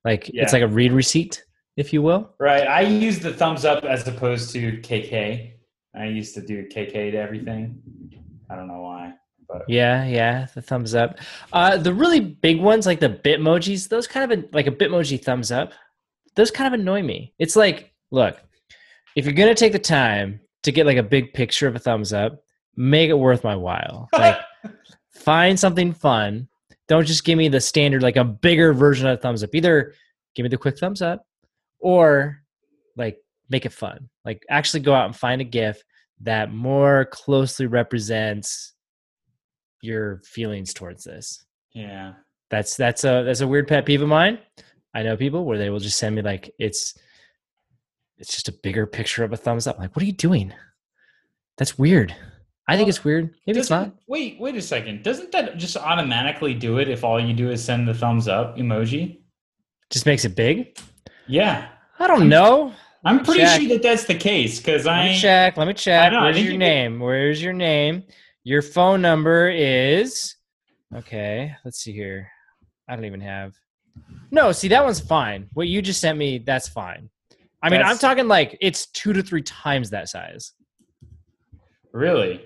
Like 0.05 0.29
yeah. 0.29 0.43
it's 0.43 0.53
like 0.53 0.63
a 0.63 0.69
read 0.69 0.93
receipt 0.93 1.47
if 1.79 1.93
you 1.95 2.03
will. 2.03 2.35
Right. 2.39 2.67
I 2.67 2.83
use 2.83 3.19
the 3.19 3.33
thumbs 3.33 3.65
up 3.65 3.85
as 3.85 4.07
opposed 4.07 4.51
to 4.53 4.79
KK. 4.79 5.53
I 5.95 6.05
used 6.05 6.35
to 6.35 6.43
do 6.43 6.67
KK 6.69 7.13
to 7.13 7.17
everything. 7.17 7.81
I 8.51 8.57
don't 8.57 8.69
know 8.69 8.83
why. 8.83 9.15
But. 9.49 9.63
Yeah, 9.67 10.05
yeah, 10.05 10.47
the 10.55 10.61
thumbs 10.61 10.95
up. 10.95 11.19
Uh, 11.53 11.77
the 11.77 11.95
really 11.95 12.21
big 12.21 12.61
ones, 12.61 12.85
like 12.85 13.01
the 13.01 13.09
Bitmojis, 13.09 13.89
those 13.89 14.07
kind 14.07 14.31
of 14.31 14.45
like 14.53 14.67
a 14.67 14.73
Bitmoji 14.73 15.23
thumbs 15.23 15.53
up, 15.53 15.73
those 16.35 16.51
kind 16.51 16.75
of 16.75 16.79
annoy 16.79 17.03
me. 17.03 17.33
It's 17.39 17.55
like, 17.55 17.93
look, 18.11 18.39
if 19.15 19.25
you're 19.25 19.35
gonna 19.35 19.55
take 19.55 19.73
the 19.73 19.79
time 19.79 20.41
to 20.65 20.73
get 20.73 20.85
like 20.85 20.97
a 20.97 21.03
big 21.03 21.33
picture 21.33 21.69
of 21.69 21.77
a 21.77 21.79
thumbs 21.79 22.13
up, 22.13 22.43
make 22.77 23.09
it 23.09 23.19
worth 23.19 23.45
my 23.45 23.57
while. 23.57 24.09
Like, 24.19 24.39
find 25.17 25.59
something 25.59 25.93
fun. 25.93 26.49
Don't 26.89 27.07
just 27.07 27.25
give 27.25 27.37
me 27.37 27.49
the 27.49 27.61
standard, 27.61 28.03
like 28.03 28.17
a 28.17 28.25
bigger 28.25 28.73
version 28.73 29.07
of 29.07 29.21
thumbs 29.21 29.43
up. 29.43 29.55
Either 29.55 29.95
give 30.35 30.45
me 30.45 30.49
the 30.49 30.57
quick 30.57 30.79
thumbs 30.79 31.03
up, 31.03 31.27
or 31.81 32.43
like 32.97 33.19
make 33.49 33.67
it 33.67 33.73
fun. 33.73 34.09
Like 34.25 34.45
actually 34.49 34.81
go 34.81 34.95
out 34.95 35.07
and 35.07 35.17
find 35.17 35.41
a 35.41 35.45
gif 35.45 35.83
that 36.21 36.53
more 36.53 37.07
closely 37.07 37.67
represents 37.67 38.75
your 39.83 40.21
feelings 40.25 40.73
towards 40.73 41.05
this. 41.05 41.45
Yeah. 41.73 42.15
That's 42.51 42.77
that's 42.77 43.05
a 43.05 43.23
that's 43.25 43.41
a 43.41 43.49
weird 43.49 43.69
pet 43.69 43.85
peeve 43.85 44.03
of 44.03 44.09
mine. 44.09 44.39
I 44.95 45.03
know 45.03 45.17
people 45.17 45.45
where 45.45 45.59
they 45.59 45.71
will 45.71 45.81
just 45.81 45.99
send 45.99 46.15
me 46.15 46.23
like 46.23 46.55
it's 46.59 46.95
it's 48.19 48.33
just 48.33 48.49
a 48.49 48.53
bigger 48.53 48.87
picture 48.87 49.25
of 49.25 49.33
a 49.33 49.37
thumbs 49.37 49.67
up. 49.67 49.79
Like 49.79 49.95
what 49.95 50.03
are 50.03 50.07
you 50.07 50.13
doing? 50.13 50.53
That's 51.59 51.79
weird 51.79 52.15
i 52.69 52.77
think 52.77 52.89
it's 52.89 53.05
weird 53.05 53.35
maybe 53.47 53.59
it's 53.59 53.71
not 53.71 53.93
wait 54.07 54.39
wait 54.41 54.57
a 54.57 54.63
second 54.63 55.03
doesn't 55.03 55.31
that 55.33 55.57
just 55.57 55.77
automatically 55.77 56.55
do 56.55 56.79
it 56.79 56.89
if 56.89 57.05
all 57.05 57.21
you 57.21 57.33
do 57.33 57.51
is 57.51 57.65
send 57.65 57.87
the 57.87 57.95
thumbs 57.95 58.29
up 58.29 58.57
emoji 58.57 59.19
just 59.91 60.07
makes 60.07 60.25
it 60.25 60.35
big 60.35 60.77
yeah. 61.27 61.69
I 61.99 62.07
don't 62.07 62.29
know. 62.29 62.73
I'm 63.05 63.25
pretty 63.25 63.41
check. 63.41 63.61
sure 63.61 63.69
that 63.71 63.83
that's 63.83 64.05
the 64.05 64.15
case 64.15 64.59
because 64.59 64.87
I 64.87 64.99
let 64.99 65.09
me 65.11 65.21
check. 65.21 65.57
Let 65.57 65.69
me 65.69 65.75
check. 65.75 66.13
Where's 66.13 66.43
your 66.43 66.57
name? 66.57 66.99
Where's 66.99 67.43
your 67.43 67.53
name? 67.53 68.05
Your 68.43 68.63
phone 68.63 69.01
number 69.01 69.49
is 69.49 70.35
okay. 70.95 71.55
Let's 71.65 71.79
see 71.79 71.93
here. 71.93 72.29
I 72.89 72.95
don't 72.95 73.05
even 73.05 73.21
have. 73.21 73.55
No, 74.31 74.53
see 74.53 74.69
that 74.69 74.85
one's 74.85 75.01
fine. 75.01 75.49
What 75.55 75.69
you 75.69 75.83
just 75.83 76.01
sent 76.01 76.19
me, 76.19 76.39
that's 76.39 76.69
fine. 76.69 77.09
I 77.63 77.71
mean, 77.71 77.83
I'm 77.83 77.99
talking 77.99 78.29
like 78.29 78.59
it's 78.61 78.87
two 78.87 79.13
to 79.13 79.23
three 79.23 79.43
times 79.43 79.91
that 79.91 80.09
size. 80.09 80.53
Really? 81.93 82.45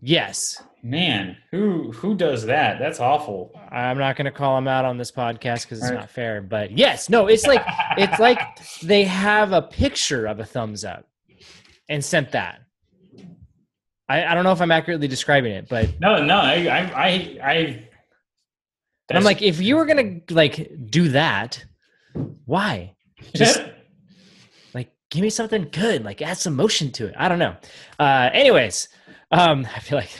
Yes. 0.00 0.62
Man, 0.82 1.36
who 1.50 1.92
who 1.92 2.14
does 2.14 2.46
that? 2.46 2.78
That's 2.78 3.00
awful. 3.00 3.52
I'm 3.70 3.98
not 3.98 4.16
going 4.16 4.24
to 4.24 4.30
call 4.30 4.56
them 4.56 4.66
out 4.66 4.84
on 4.84 4.96
this 4.96 5.12
podcast 5.12 5.62
because 5.62 5.78
it's 5.78 5.90
right. 5.90 6.00
not 6.00 6.10
fair. 6.10 6.40
But 6.40 6.76
yes, 6.76 7.10
no, 7.10 7.26
it's 7.26 7.46
like 7.46 7.62
it's 7.98 8.18
like 8.18 8.40
they 8.82 9.04
have 9.04 9.52
a 9.52 9.60
picture 9.60 10.26
of 10.26 10.40
a 10.40 10.44
thumbs 10.44 10.84
up 10.84 11.06
and 11.88 12.02
sent 12.02 12.32
that. 12.32 12.60
I, 14.08 14.24
I 14.24 14.34
don't 14.34 14.42
know 14.44 14.52
if 14.52 14.60
I'm 14.60 14.72
accurately 14.72 15.06
describing 15.06 15.52
it, 15.52 15.68
but 15.68 16.00
no, 16.00 16.24
no, 16.24 16.36
I 16.38 16.66
I 16.66 16.78
I. 16.78 17.38
I 17.42 17.86
I'm 19.12 19.24
like, 19.24 19.42
if 19.42 19.60
you 19.60 19.76
were 19.76 19.86
gonna 19.86 20.20
like 20.30 20.70
do 20.88 21.08
that, 21.08 21.62
why? 22.46 22.94
Just 23.34 23.62
like 24.72 24.92
give 25.10 25.22
me 25.22 25.30
something 25.30 25.68
good, 25.72 26.04
like 26.04 26.22
add 26.22 26.38
some 26.38 26.56
motion 26.56 26.90
to 26.92 27.06
it. 27.06 27.14
I 27.18 27.28
don't 27.28 27.40
know. 27.40 27.56
Uh, 27.98 28.30
anyways, 28.32 28.88
um, 29.30 29.66
I 29.74 29.80
feel 29.80 29.98
like 29.98 30.12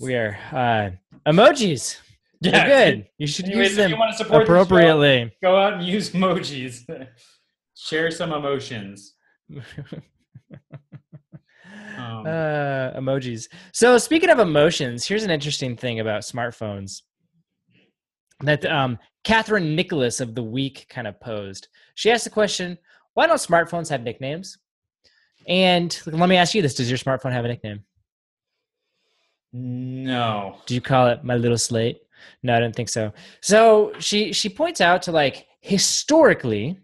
we 0.00 0.14
are 0.14 0.36
uh, 0.52 0.90
emojis. 1.30 1.98
Yeah, 2.40 2.66
good. 2.66 3.06
You 3.16 3.26
should 3.26 3.46
Anyways, 3.46 3.68
use 3.68 3.76
them 3.76 3.90
you 3.90 3.96
want 3.96 4.12
to 4.12 4.18
support 4.18 4.42
appropriately. 4.42 5.24
Show, 5.24 5.50
go 5.50 5.56
out 5.56 5.74
and 5.74 5.82
use 5.84 6.10
emojis. 6.10 6.84
Share 7.74 8.10
some 8.10 8.32
emotions. 8.32 9.14
um, 11.96 12.26
uh, 12.26 12.92
emojis. 12.92 13.48
So 13.72 13.98
speaking 13.98 14.30
of 14.30 14.38
emotions, 14.38 15.06
here's 15.06 15.24
an 15.24 15.30
interesting 15.30 15.76
thing 15.76 16.00
about 16.00 16.22
smartphones 16.22 17.02
that 18.40 18.64
um, 18.66 18.98
Catherine 19.22 19.74
Nicholas 19.74 20.20
of 20.20 20.34
the 20.34 20.42
Week 20.42 20.86
kind 20.88 21.06
of 21.06 21.18
posed. 21.20 21.68
She 21.94 22.10
asked 22.10 22.24
the 22.24 22.30
question, 22.30 22.78
"Why 23.14 23.26
don't 23.26 23.36
smartphones 23.36 23.88
have 23.88 24.02
nicknames?" 24.02 24.58
And 25.46 25.98
let 26.06 26.28
me 26.28 26.36
ask 26.36 26.54
you 26.54 26.62
this: 26.62 26.74
Does 26.74 26.90
your 26.90 26.98
smartphone 26.98 27.32
have 27.32 27.44
a 27.44 27.48
nickname? 27.48 27.84
No. 29.54 30.58
Do 30.66 30.74
you 30.74 30.80
call 30.80 31.06
it 31.08 31.24
my 31.24 31.36
little 31.36 31.56
slate? 31.56 32.00
No, 32.42 32.54
I 32.54 32.60
don't 32.60 32.74
think 32.74 32.88
so. 32.88 33.12
So 33.40 33.92
she 33.98 34.32
she 34.32 34.48
points 34.48 34.80
out 34.80 35.00
to 35.02 35.12
like 35.12 35.46
historically, 35.60 36.78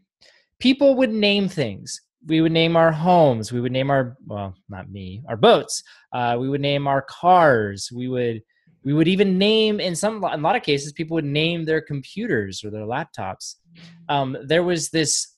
people 0.59 0.95
would 0.97 1.11
name 1.11 1.49
things. 1.49 2.01
We 2.27 2.41
would 2.41 2.53
name 2.53 2.77
our 2.77 2.93
homes. 2.93 3.51
We 3.51 3.61
would 3.61 3.73
name 3.73 3.91
our 3.91 4.17
well, 4.27 4.55
not 4.69 4.91
me, 4.91 5.23
our 5.29 5.37
boats. 5.37 5.83
Uh, 6.13 6.37
we 6.39 6.49
would 6.49 6.61
name 6.61 6.87
our 6.87 7.03
cars. 7.03 7.91
We 7.95 8.09
would 8.09 8.43
we 8.85 8.93
would 8.93 9.09
even 9.09 9.37
name 9.37 9.81
in 9.81 9.95
some 9.95 10.17
in 10.25 10.41
a 10.41 10.43
lot 10.43 10.57
of 10.57 10.63
cases 10.63 10.93
people 10.93 11.17
would 11.17 11.25
name 11.25 11.65
their 11.65 11.81
computers 11.81 12.65
or 12.65 12.71
their 12.71 12.87
laptops 12.87 13.57
um, 14.09 14.37
there 14.45 14.63
was 14.63 14.91
this 14.91 15.37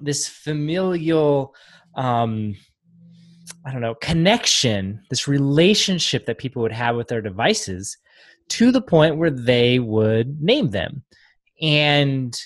this 0.00 0.26
familial 0.28 1.54
um, 1.94 2.56
i 3.66 3.72
don't 3.72 3.80
know 3.80 3.94
connection 3.96 5.00
this 5.10 5.28
relationship 5.28 6.26
that 6.26 6.38
people 6.38 6.62
would 6.62 6.72
have 6.72 6.96
with 6.96 7.08
their 7.08 7.22
devices 7.22 7.96
to 8.52 8.70
the 8.70 8.82
point 8.82 9.16
where 9.16 9.30
they 9.30 9.78
would 9.78 10.42
name 10.42 10.70
them. 10.70 11.02
And 11.60 12.38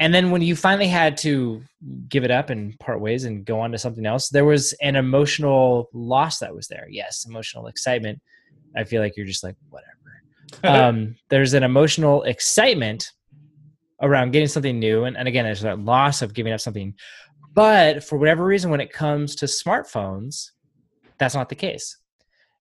and 0.00 0.12
then 0.12 0.32
when 0.32 0.42
you 0.42 0.56
finally 0.56 0.88
had 0.88 1.16
to 1.18 1.62
give 2.08 2.24
it 2.24 2.30
up 2.30 2.50
and 2.50 2.76
part 2.80 3.00
ways 3.00 3.24
and 3.24 3.44
go 3.44 3.60
on 3.60 3.70
to 3.70 3.78
something 3.78 4.06
else 4.06 4.28
there 4.28 4.44
was 4.44 4.72
an 4.82 4.96
emotional 4.96 5.88
loss 5.92 6.38
that 6.38 6.54
was 6.54 6.66
there. 6.68 6.86
Yes 6.88 7.26
emotional 7.28 7.66
excitement. 7.66 8.20
I 8.76 8.84
feel 8.84 9.02
like 9.02 9.16
you're 9.16 9.26
just 9.26 9.44
like 9.44 9.56
whatever. 9.70 9.90
Um, 10.62 11.16
there's 11.30 11.54
an 11.54 11.64
emotional 11.64 12.22
excitement 12.22 13.10
around 14.00 14.30
getting 14.30 14.46
something 14.46 14.78
new. 14.78 15.04
And, 15.04 15.16
and 15.16 15.26
again 15.26 15.44
there's 15.44 15.62
that 15.62 15.80
loss 15.80 16.22
of 16.22 16.32
giving 16.32 16.52
up 16.52 16.60
something 16.60 16.94
but 17.54 18.04
for 18.04 18.18
whatever 18.18 18.44
reason 18.44 18.70
when 18.70 18.80
it 18.80 18.92
comes 18.92 19.34
to 19.34 19.46
smartphones 19.46 20.50
that's 21.18 21.34
not 21.34 21.48
the 21.48 21.54
case 21.54 21.98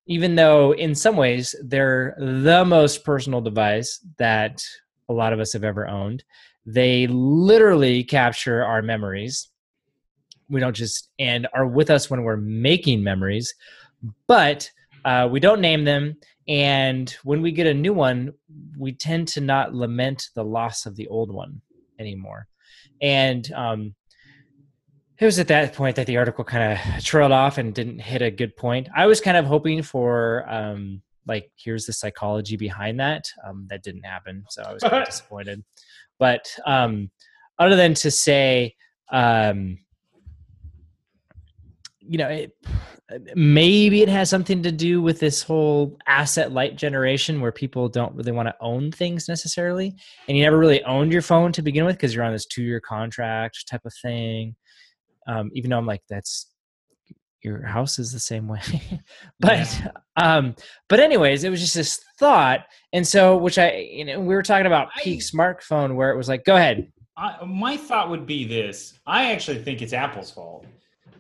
even 0.06 0.36
though 0.36 0.74
in 0.74 0.94
some 0.94 1.16
ways 1.16 1.56
they're 1.64 2.16
the 2.18 2.64
most 2.66 3.04
personal 3.04 3.42
device 3.42 4.06
that 4.18 4.64
a 5.10 5.14
lot 5.14 5.34
of 5.34 5.40
us 5.40 5.54
have 5.54 5.64
ever 5.64 5.88
owned 5.88 6.24
they 6.66 7.08
literally 7.08 8.04
capture 8.04 8.64
our 8.64 8.82
memories. 8.82 9.50
We 10.50 10.60
don't 10.60 10.76
just 10.76 11.10
and 11.20 11.48
are 11.54 11.68
with 11.68 11.90
us 11.90 12.10
when 12.10 12.24
we're 12.24 12.38
making 12.38 13.04
memories, 13.04 13.54
but 14.28 14.70
uh, 15.06 15.28
we 15.32 15.40
don't 15.40 15.62
name 15.62 15.84
them. 15.84 16.16
And 16.48 17.10
when 17.24 17.42
we 17.42 17.52
get 17.52 17.68
a 17.68 17.74
new 17.74 17.94
one, 17.94 18.34
we 18.78 18.94
tend 18.94 19.28
to 19.30 19.42
not 19.42 19.74
lament 19.74 20.30
the 20.36 20.44
loss 20.44 20.86
of 20.86 20.96
the 20.96 21.08
old 21.08 21.32
one 21.34 21.62
anymore. 22.00 22.48
And 23.02 23.52
um, 23.54 23.96
it 25.20 25.26
was 25.26 25.40
at 25.40 25.48
that 25.48 25.74
point 25.74 25.96
that 25.96 26.08
the 26.08 26.18
article 26.18 26.44
kind 26.44 26.74
of 26.74 27.04
trailed 27.04 27.32
off 27.32 27.58
and 27.58 27.74
didn't 27.74 28.00
hit 28.00 28.22
a 28.22 28.32
good 28.32 28.56
point. 28.56 28.88
I 28.96 29.06
was 29.06 29.22
kind 29.22 29.38
of 29.38 29.46
hoping 29.46 29.84
for 29.84 30.46
um, 30.50 31.02
like 31.28 31.52
here's 31.56 31.86
the 31.86 31.94
psychology 31.94 32.58
behind 32.58 33.00
that. 33.00 33.26
Um, 33.46 33.68
that 33.70 33.84
didn't 33.84 34.04
happen, 34.04 34.44
so 34.50 34.64
I 34.64 34.74
was 34.74 34.84
kind 34.84 34.96
of 34.96 35.06
disappointed. 35.10 35.64
But 36.20 36.48
um, 36.66 37.12
other 37.60 37.76
than 37.76 37.94
to 37.96 38.12
say, 38.12 38.76
um, 39.12 39.78
you 42.00 42.18
know, 42.18 42.28
it, 42.28 42.52
maybe 43.36 44.02
it 44.02 44.10
has 44.10 44.30
something 44.30 44.64
to 44.64 44.72
do 44.72 45.02
with 45.02 45.20
this 45.20 45.44
whole 45.44 45.98
asset 46.08 46.52
light 46.52 46.76
generation 46.76 47.40
where 47.40 47.52
people 47.52 47.88
don't 47.88 48.16
really 48.16 48.32
want 48.32 48.48
to 48.48 48.56
own 48.60 48.92
things 48.92 49.30
necessarily, 49.30 49.96
and 50.28 50.38
you 50.38 50.44
never 50.44 50.58
really 50.58 50.84
owned 50.84 51.14
your 51.14 51.22
phone 51.22 51.52
to 51.52 51.62
begin 51.62 51.86
with 51.86 51.96
because 51.96 52.16
you're 52.16 52.24
on 52.24 52.34
this 52.34 52.48
two 52.48 52.64
year 52.64 52.80
contract 52.80 53.68
type 53.68 53.86
of 53.86 53.94
thing. 54.02 54.56
Um, 55.28 55.52
even 55.54 55.70
though 55.70 55.78
I'm 55.78 55.86
like, 55.86 56.04
that's 56.10 56.54
your 57.44 57.62
house 57.62 58.00
is 58.00 58.12
the 58.12 58.20
same 58.20 58.48
way. 58.48 58.62
But 59.40 59.58
yeah. 59.58 59.92
um 60.16 60.56
but 60.88 61.00
anyways 61.02 61.44
it 61.44 61.50
was 61.50 61.60
just 61.60 61.74
this 61.74 62.00
thought 62.18 62.62
and 62.94 63.06
so 63.06 63.36
which 63.36 63.58
i 63.58 63.72
you 63.74 64.06
know 64.06 64.20
we 64.20 64.34
were 64.36 64.44
talking 64.44 64.66
about 64.66 64.88
peak 65.02 65.20
I, 65.20 65.22
smartphone 65.22 65.96
where 65.96 66.12
it 66.12 66.18
was 66.18 66.30
like 66.30 66.46
go 66.46 66.56
ahead. 66.56 66.92
I, 67.18 67.44
my 67.46 67.76
thought 67.76 68.10
would 68.10 68.26
be 68.26 68.46
this 68.46 69.00
i 69.06 69.32
actually 69.32 69.62
think 69.62 69.82
it's 69.82 69.92
apple's 69.92 70.32
fault. 70.32 70.66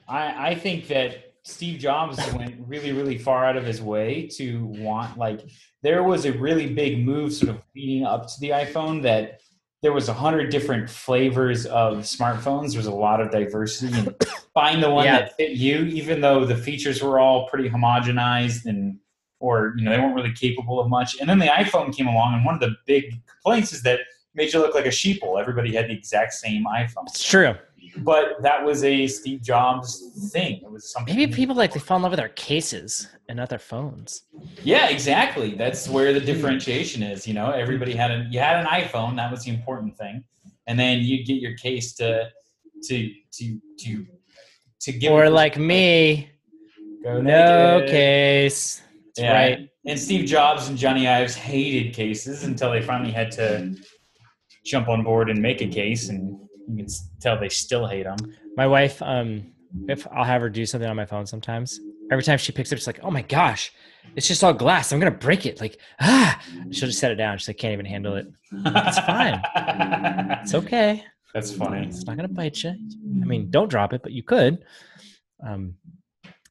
I 0.07 0.51
i 0.51 0.55
think 0.55 0.87
that 0.87 1.33
steve 1.43 1.79
jobs 1.79 2.17
went 2.33 2.55
really 2.67 2.93
really 2.93 3.17
far 3.17 3.45
out 3.45 3.57
of 3.57 3.65
his 3.65 3.81
way 3.81 4.27
to 4.37 4.65
want 4.65 5.17
like 5.17 5.41
there 5.81 6.03
was 6.03 6.25
a 6.25 6.31
really 6.31 6.73
big 6.73 7.05
move 7.05 7.33
sort 7.33 7.49
of 7.49 7.61
leading 7.75 8.05
up 8.05 8.27
to 8.27 8.39
the 8.39 8.51
iphone 8.51 9.01
that 9.01 9.41
there 9.83 9.91
was 9.91 10.07
a 10.07 10.13
hundred 10.13 10.49
different 10.49 10.89
flavors 10.89 11.65
of 11.65 11.97
smartphones. 11.97 12.71
There 12.71 12.79
was 12.79 12.87
a 12.87 12.91
lot 12.91 13.19
of 13.19 13.29
diversity, 13.29 13.93
and 13.99 14.15
find 14.53 14.81
the 14.81 14.89
one 14.89 15.05
yeah. 15.05 15.19
that 15.19 15.35
fit 15.35 15.51
you, 15.51 15.83
even 15.85 16.21
though 16.21 16.45
the 16.45 16.55
features 16.55 17.03
were 17.03 17.19
all 17.19 17.47
pretty 17.49 17.69
homogenized 17.69 18.65
and 18.65 18.97
or 19.39 19.73
you 19.77 19.83
know 19.83 19.91
they 19.91 19.99
weren't 19.99 20.15
really 20.15 20.31
capable 20.31 20.79
of 20.79 20.89
much. 20.89 21.19
And 21.19 21.29
then 21.29 21.37
the 21.37 21.47
iPhone 21.47 21.95
came 21.95 22.07
along, 22.07 22.33
and 22.33 22.45
one 22.45 22.55
of 22.55 22.61
the 22.61 22.73
big 22.87 23.13
complaints 23.27 23.73
is 23.73 23.83
that 23.83 23.99
made 24.33 24.53
you 24.53 24.59
look 24.59 24.73
like 24.73 24.85
a 24.85 24.89
sheeple. 24.89 25.39
Everybody 25.39 25.75
had 25.75 25.89
the 25.89 25.93
exact 25.93 26.33
same 26.33 26.65
iPhone. 26.65 27.05
It's 27.07 27.27
true 27.29 27.53
but 27.97 28.41
that 28.41 28.63
was 28.63 28.83
a 28.83 29.07
Steve 29.07 29.41
Jobs 29.41 30.29
thing. 30.31 30.61
It 30.63 30.71
was 30.71 30.91
something. 30.91 31.15
Maybe 31.15 31.31
people 31.31 31.55
like 31.55 31.73
they 31.73 31.79
fall 31.79 31.97
in 31.97 32.03
love 32.03 32.11
with 32.11 32.19
their 32.19 32.29
cases 32.29 33.07
and 33.29 33.37
not 33.37 33.49
their 33.49 33.59
phones. 33.59 34.25
Yeah, 34.63 34.89
exactly. 34.89 35.55
That's 35.55 35.87
where 35.87 36.13
the 36.13 36.19
differentiation 36.19 37.03
is. 37.03 37.27
You 37.27 37.33
know, 37.33 37.51
everybody 37.51 37.93
had 37.93 38.11
a 38.11 38.27
you 38.29 38.39
had 38.39 38.59
an 38.59 38.65
iPhone. 38.65 39.15
That 39.15 39.31
was 39.31 39.43
the 39.43 39.51
important 39.51 39.97
thing, 39.97 40.23
and 40.67 40.79
then 40.79 40.99
you 40.99 41.23
get 41.23 41.35
your 41.35 41.55
case 41.55 41.93
to 41.95 42.29
to 42.83 43.13
to 43.33 43.59
to 43.79 44.05
to 44.81 44.91
give. 44.91 45.11
Or 45.11 45.29
like 45.29 45.57
me, 45.57 46.31
Go 47.03 47.21
no 47.21 47.83
case. 47.85 48.81
That's 49.07 49.19
yeah. 49.19 49.33
right. 49.33 49.69
And 49.85 49.99
Steve 49.99 50.25
Jobs 50.25 50.69
and 50.69 50.77
Johnny 50.77 51.07
Ives 51.07 51.35
hated 51.35 51.93
cases 51.93 52.45
until 52.45 52.71
they 52.71 52.81
finally 52.81 53.11
had 53.11 53.29
to 53.31 53.75
jump 54.65 54.87
on 54.87 55.03
board 55.03 55.29
and 55.29 55.41
make 55.41 55.61
a 55.61 55.67
case 55.67 56.07
and 56.07 56.39
you 56.67 56.77
can 56.77 56.87
tell 57.19 57.39
they 57.39 57.49
still 57.49 57.87
hate 57.87 58.03
them. 58.03 58.17
My 58.55 58.67
wife, 58.67 59.01
um, 59.01 59.51
if 59.87 60.07
I'll 60.11 60.23
have 60.23 60.41
her 60.41 60.49
do 60.49 60.65
something 60.65 60.89
on 60.89 60.95
my 60.95 61.05
phone 61.05 61.25
sometimes, 61.25 61.79
every 62.11 62.23
time 62.23 62.37
she 62.37 62.51
picks 62.51 62.71
it, 62.71 62.75
it's 62.75 62.87
like, 62.87 62.99
oh 63.03 63.11
my 63.11 63.21
gosh, 63.23 63.71
it's 64.15 64.27
just 64.27 64.43
all 64.43 64.53
glass. 64.53 64.91
I'm 64.91 64.99
gonna 64.99 65.11
break 65.11 65.45
it. 65.45 65.59
Like, 65.59 65.79
ah, 65.99 66.39
she'll 66.71 66.87
just 66.87 66.99
set 66.99 67.11
it 67.11 67.15
down. 67.15 67.37
She's 67.37 67.47
like, 67.47 67.57
can't 67.57 67.73
even 67.73 67.85
handle 67.85 68.15
it. 68.15 68.27
It's 68.51 68.99
fine. 68.99 69.41
it's 70.43 70.53
okay. 70.53 71.03
That's 71.33 71.51
funny. 71.51 71.87
It's 71.87 72.05
not 72.05 72.15
gonna 72.15 72.27
bite 72.27 72.63
you. 72.63 72.69
I 72.69 73.25
mean, 73.25 73.49
don't 73.49 73.69
drop 73.69 73.93
it, 73.93 74.03
but 74.03 74.11
you 74.11 74.23
could. 74.23 74.63
Um, 75.45 75.75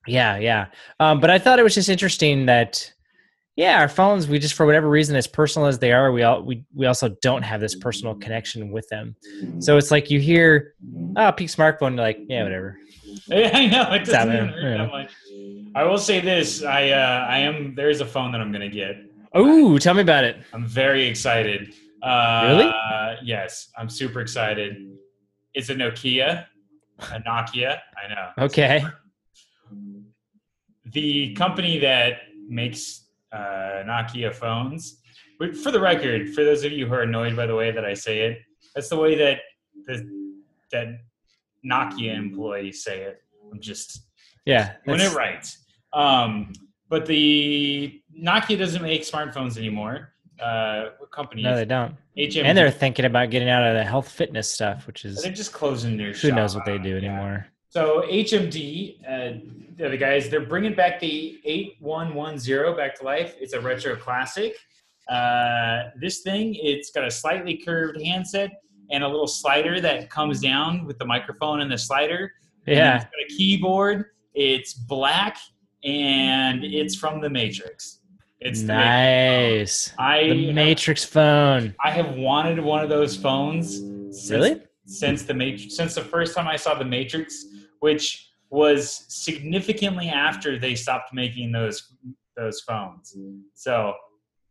yeah, 0.07 0.37
yeah. 0.39 0.67
Um, 0.99 1.21
but 1.21 1.31
I 1.31 1.39
thought 1.39 1.59
it 1.59 1.63
was 1.63 1.75
just 1.75 1.89
interesting 1.89 2.47
that 2.47 2.92
yeah 3.57 3.81
our 3.81 3.89
phones 3.89 4.27
we 4.29 4.39
just 4.39 4.55
for 4.55 4.67
whatever 4.67 4.89
reason 4.89 5.15
as 5.17 5.27
personal 5.27 5.69
as 5.69 5.79
they 5.79 5.93
are 5.93 6.13
we 6.13 6.23
all 6.23 6.43
we, 6.43 6.65
we 6.75 6.87
also 6.87 7.09
don't 7.21 7.43
have 7.43 7.61
this 7.61 7.75
personal 7.75 8.15
connection 8.15 8.71
with 8.71 8.89
them. 8.89 9.15
So 9.59 9.77
it's 9.77 9.91
like 9.91 10.11
you 10.11 10.21
hear 10.21 10.75
oh 11.17 11.33
peak 11.33 11.49
smartphone 11.49 11.99
like 11.99 12.25
yeah 12.29 12.43
whatever. 12.45 12.79
Yeah, 13.29 13.51
i 13.55 13.67
know 13.67 13.93
it 13.93 14.05
doesn't 14.05 14.35
even 14.35 14.49
hurt 14.49 14.79
that 14.79 14.91
much. 14.91 15.13
I 15.75 15.85
will 15.85 15.99
say 15.99 16.21
this 16.21 16.63
i 16.63 16.91
uh 16.91 17.27
i 17.29 17.39
am 17.39 17.75
there's 17.75 18.01
a 18.01 18.07
phone 18.07 18.33
that 18.33 18.41
i'm 18.41 18.51
gonna 18.53 18.69
get. 18.69 18.97
Oh 19.35 19.79
tell 19.79 19.95
me 19.95 20.03
about 20.03 20.25
it. 20.25 20.37
I'm 20.53 20.67
very 20.67 21.07
excited. 21.07 21.75
Uh 22.03 22.47
really? 22.49 22.73
yes 23.23 23.71
i'm 23.77 23.89
super 23.89 24.21
excited. 24.21 24.77
It's 25.55 25.69
a 25.69 25.75
nokia 25.75 26.47
a 26.99 27.21
nokia 27.21 27.79
i 28.03 28.09
know. 28.09 28.45
Okay. 28.47 28.85
The 30.87 31.35
company 31.35 31.79
that 31.79 32.19
makes 32.49 33.02
uh, 33.33 33.83
Nokia 33.87 34.35
phones. 34.35 34.99
But 35.39 35.57
for 35.57 35.71
the 35.71 35.81
record, 35.81 36.35
for 36.35 36.45
those 36.45 36.65
of 36.65 36.73
you 36.73 36.87
who 36.87 36.95
are 36.95 37.03
annoyed 37.03 37.35
by 37.35 37.47
the 37.47 37.55
way 37.55 37.71
that 37.71 37.85
I 37.85 37.95
say 37.95 38.21
it, 38.21 38.39
that's 38.75 38.89
the 38.89 38.97
way 38.97 39.17
that 39.17 39.39
the 39.87 40.09
that 40.71 40.89
Nokia 41.65 42.17
employees 42.17 42.85
say 42.85 43.03
it. 43.03 43.23
I'm 43.51 43.61
just 43.61 44.03
yeah 44.47 44.75
doing 44.87 45.01
it 45.01 45.15
right. 45.15 45.49
Um, 45.93 46.53
but 46.89 47.07
the 47.07 48.01
Nokia 48.19 48.59
doesn't 48.59 48.83
make 48.83 49.03
smartphones 49.03 49.57
anymore. 49.57 50.13
Uh, 50.41 50.91
what 50.99 51.11
company? 51.11 51.43
No, 51.43 51.57
they 51.57 51.65
don't. 51.65 51.95
HMD. 52.17 52.45
And 52.45 52.59
they're 52.59 52.71
thinking 52.71 53.05
about 53.05 53.31
getting 53.31 53.49
out 53.49 53.65
of 53.65 53.75
the 53.75 53.85
health 53.85 54.11
fitness 54.11 54.51
stuff, 54.51 54.87
which 54.87 55.05
is 55.05 55.23
they're 55.23 55.33
just 55.33 55.53
closing 55.53 55.97
their. 55.97 56.13
Who 56.13 56.33
knows 56.33 56.55
what 56.55 56.65
they 56.65 56.79
do 56.79 56.97
anymore? 56.97 57.47
So 57.73 58.05
HMD, 58.07 58.99
uh, 59.09 59.89
the 59.89 59.97
guys, 59.97 60.29
they're 60.29 60.45
bringing 60.45 60.75
back 60.75 61.01
the 61.01 61.41
8110 61.47 62.77
back 62.77 62.95
to 62.97 63.05
life. 63.05 63.35
It's 63.41 63.55
a 63.55 63.61
retro 63.63 63.97
classic. 63.97 64.55
Uh, 65.09 65.85
this 65.99 66.21
thing, 66.21 66.55
it's 66.55 66.91
got 66.91 67.07
a 67.07 67.11
slightly 67.11 67.57
curved 67.57 67.99
handset 67.99 68.51
and 68.91 69.03
a 69.03 69.09
little 69.09 69.27
slider 69.27 69.81
that 69.81 70.11
comes 70.11 70.43
down 70.43 70.85
with 70.85 70.99
the 70.99 71.07
microphone 71.07 71.63
and 71.63 71.73
the 71.73 71.79
slider. 71.79 72.35
Yeah. 72.67 72.97
it's 72.97 73.05
got 73.05 73.13
a 73.25 73.35
keyboard. 73.39 74.05
It's 74.35 74.75
black 74.75 75.39
and 75.83 76.63
it's 76.65 76.95
from 76.95 77.23
the 77.23 77.31
Matrix. 77.31 78.01
It's 78.41 78.61
nice. 78.61 79.89
The 79.89 80.03
I 80.03 80.29
the 80.29 80.53
Matrix 80.53 81.05
phone. 81.05 81.75
I 81.83 81.91
have 81.91 82.17
wanted 82.17 82.61
one 82.61 82.85
of 82.85 82.91
those 82.91 83.17
phones. 83.17 83.79
Since, 83.79 84.31
really? 84.31 84.61
Since 84.85 85.23
the 85.23 85.35
Matrix, 85.35 85.77
since 85.77 85.95
the 85.95 86.03
first 86.03 86.35
time 86.35 86.49
I 86.49 86.57
saw 86.57 86.75
the 86.75 86.85
Matrix 86.85 87.47
which 87.83 88.31
was 88.49 89.05
significantly 89.09 90.09
after 90.09 90.57
they 90.57 90.77
stopped 90.77 91.13
making 91.13 91.51
those 91.51 91.95
those 92.37 92.61
phones. 92.61 93.17
So 93.55 93.95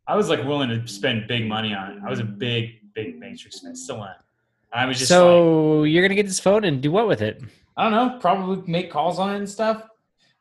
I 0.05 0.15
was 0.17 0.27
like 0.29 0.43
willing 0.43 0.69
to 0.69 0.85
spend 0.85 1.27
big 1.27 1.47
money 1.47 1.73
on 1.73 1.93
it. 1.93 1.99
I 2.05 2.09
was 2.09 2.19
a 2.19 2.25
big, 2.25 2.93
big 2.93 3.17
Matrix 3.17 3.61
fan. 3.61 3.73
Still 3.73 4.03
am. 4.03 4.15
I 4.73 4.85
was 4.85 4.99
just 4.99 5.09
so 5.09 5.79
like, 5.79 5.91
you're 5.91 6.03
gonna 6.03 6.15
get 6.15 6.27
this 6.27 6.41
phone 6.41 6.65
and 6.65 6.81
do 6.81 6.91
what 6.91 7.07
with 7.07 7.21
it? 7.21 7.41
I 7.77 7.83
don't 7.83 7.93
know. 7.93 8.19
Probably 8.19 8.61
make 8.69 8.91
calls 8.91 9.17
on 9.17 9.33
it 9.33 9.37
and 9.37 9.49
stuff. 9.49 9.87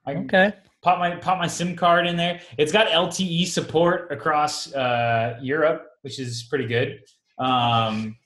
I 0.05 0.15
okay. 0.15 0.53
Pop 0.83 0.99
my 0.99 1.15
pop 1.15 1.39
my 1.39 1.47
SIM 1.47 1.77
card 1.77 2.09
in 2.09 2.17
there. 2.17 2.41
It's 2.59 2.73
got 2.73 2.89
LTE 2.89 3.47
support 3.47 4.11
across 4.11 4.75
uh, 4.75 5.39
Europe, 5.41 5.87
which 6.03 6.19
is 6.19 6.43
pretty 6.43 6.67
good. 6.67 7.05
Um, 7.39 8.17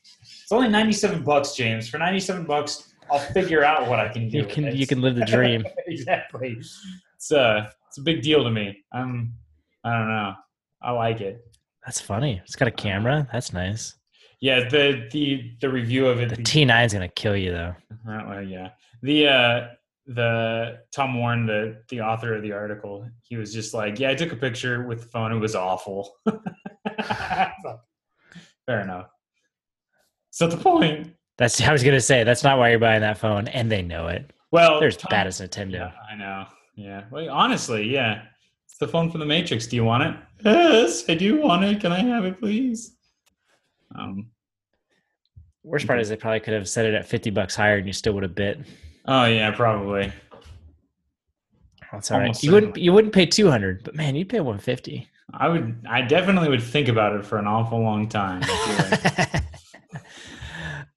it's 0.44 0.52
only 0.52 0.68
ninety 0.68 0.92
seven 0.92 1.22
bucks, 1.22 1.54
James. 1.54 1.88
For 1.88 1.96
ninety 1.96 2.20
seven 2.20 2.44
bucks, 2.44 2.92
I'll 3.10 3.18
figure 3.18 3.64
out 3.64 3.88
what 3.88 3.98
I 3.98 4.08
can 4.08 4.28
do. 4.28 4.36
You 4.38 4.44
can 4.44 4.76
you 4.76 4.86
can 4.86 5.00
live 5.00 5.14
the 5.14 5.24
dream. 5.24 5.64
exactly. 5.86 6.58
It's 7.16 7.30
a 7.32 7.40
uh, 7.40 7.70
it's 7.88 7.96
a 7.96 8.02
big 8.02 8.20
deal 8.20 8.44
to 8.44 8.50
me. 8.50 8.84
I'm 8.92 9.32
I 9.84 9.96
don't 9.96 10.08
know. 10.08 10.34
I 10.82 10.90
like 10.90 11.22
it. 11.22 11.40
That's 11.86 11.98
funny. 11.98 12.42
It's 12.44 12.56
got 12.56 12.68
a 12.68 12.72
camera. 12.72 13.26
That's 13.32 13.54
nice. 13.54 13.94
Yeah, 14.42 14.68
the 14.68 15.08
the 15.12 15.50
the 15.62 15.70
review 15.70 16.08
of 16.08 16.20
it. 16.20 16.28
The 16.28 16.42
T 16.42 16.66
9 16.66 16.84
is 16.84 16.92
gonna 16.92 17.08
kill 17.08 17.36
you 17.36 17.52
though. 17.52 17.74
Well, 18.04 18.42
yeah. 18.42 18.72
The 19.00 19.28
uh 19.28 19.68
the 20.06 20.80
Tom 20.92 21.18
Warren, 21.18 21.46
the 21.46 21.82
the 21.88 22.02
author 22.02 22.34
of 22.34 22.42
the 22.42 22.52
article, 22.52 23.08
he 23.22 23.36
was 23.36 23.54
just 23.54 23.72
like, 23.72 23.98
"Yeah, 23.98 24.10
I 24.10 24.14
took 24.14 24.32
a 24.32 24.36
picture 24.36 24.86
with 24.86 25.00
the 25.00 25.06
phone. 25.08 25.32
It 25.32 25.38
was 25.38 25.54
awful." 25.54 26.12
Fair 28.66 28.80
enough. 28.80 29.08
So 30.34 30.48
the 30.48 30.56
point. 30.56 31.14
That's 31.36 31.60
I 31.60 31.70
was 31.70 31.84
gonna 31.84 32.00
say. 32.00 32.24
That's 32.24 32.42
not 32.42 32.58
why 32.58 32.70
you're 32.70 32.80
buying 32.80 33.02
that 33.02 33.18
phone, 33.18 33.46
and 33.46 33.70
they 33.70 33.82
know 33.82 34.08
it. 34.08 34.32
Well, 34.50 34.80
there's 34.80 34.96
Tom, 34.96 35.08
bad 35.08 35.28
as 35.28 35.40
Nintendo. 35.40 35.74
Yeah, 35.74 35.92
I 36.10 36.16
know. 36.16 36.46
Yeah. 36.74 37.04
Well, 37.12 37.30
honestly, 37.30 37.84
yeah. 37.84 38.22
It's 38.66 38.76
the 38.78 38.88
phone 38.88 39.12
from 39.12 39.20
the 39.20 39.26
Matrix. 39.26 39.68
Do 39.68 39.76
you 39.76 39.84
want 39.84 40.02
it? 40.02 40.16
Yes, 40.44 41.04
I 41.08 41.14
do 41.14 41.40
want 41.40 41.62
it. 41.62 41.80
Can 41.80 41.92
I 41.92 42.00
have 42.00 42.24
it, 42.24 42.40
please? 42.40 42.96
Um. 43.94 44.26
Worst 45.62 45.86
part 45.86 46.00
is 46.00 46.08
they 46.08 46.16
probably 46.16 46.40
could 46.40 46.54
have 46.54 46.68
set 46.68 46.84
it 46.84 46.94
at 46.94 47.06
fifty 47.06 47.30
bucks 47.30 47.54
higher, 47.54 47.76
and 47.76 47.86
you 47.86 47.92
still 47.92 48.14
would 48.14 48.24
have 48.24 48.34
bit. 48.34 48.58
Oh 49.06 49.26
yeah, 49.26 49.52
probably. 49.52 50.12
That's 51.92 52.10
all 52.10 52.18
right. 52.18 52.42
You 52.42 52.50
wouldn't 52.50 52.76
you 52.76 52.92
wouldn't 52.92 53.14
pay 53.14 53.26
two 53.26 53.48
hundred, 53.48 53.84
but 53.84 53.94
man, 53.94 54.16
you'd 54.16 54.30
pay 54.30 54.40
one 54.40 54.58
fifty. 54.58 55.08
I 55.32 55.46
would. 55.46 55.86
I 55.88 56.02
definitely 56.02 56.48
would 56.48 56.62
think 56.62 56.88
about 56.88 57.14
it 57.14 57.24
for 57.24 57.38
an 57.38 57.46
awful 57.46 57.80
long 57.80 58.08
time. 58.08 58.42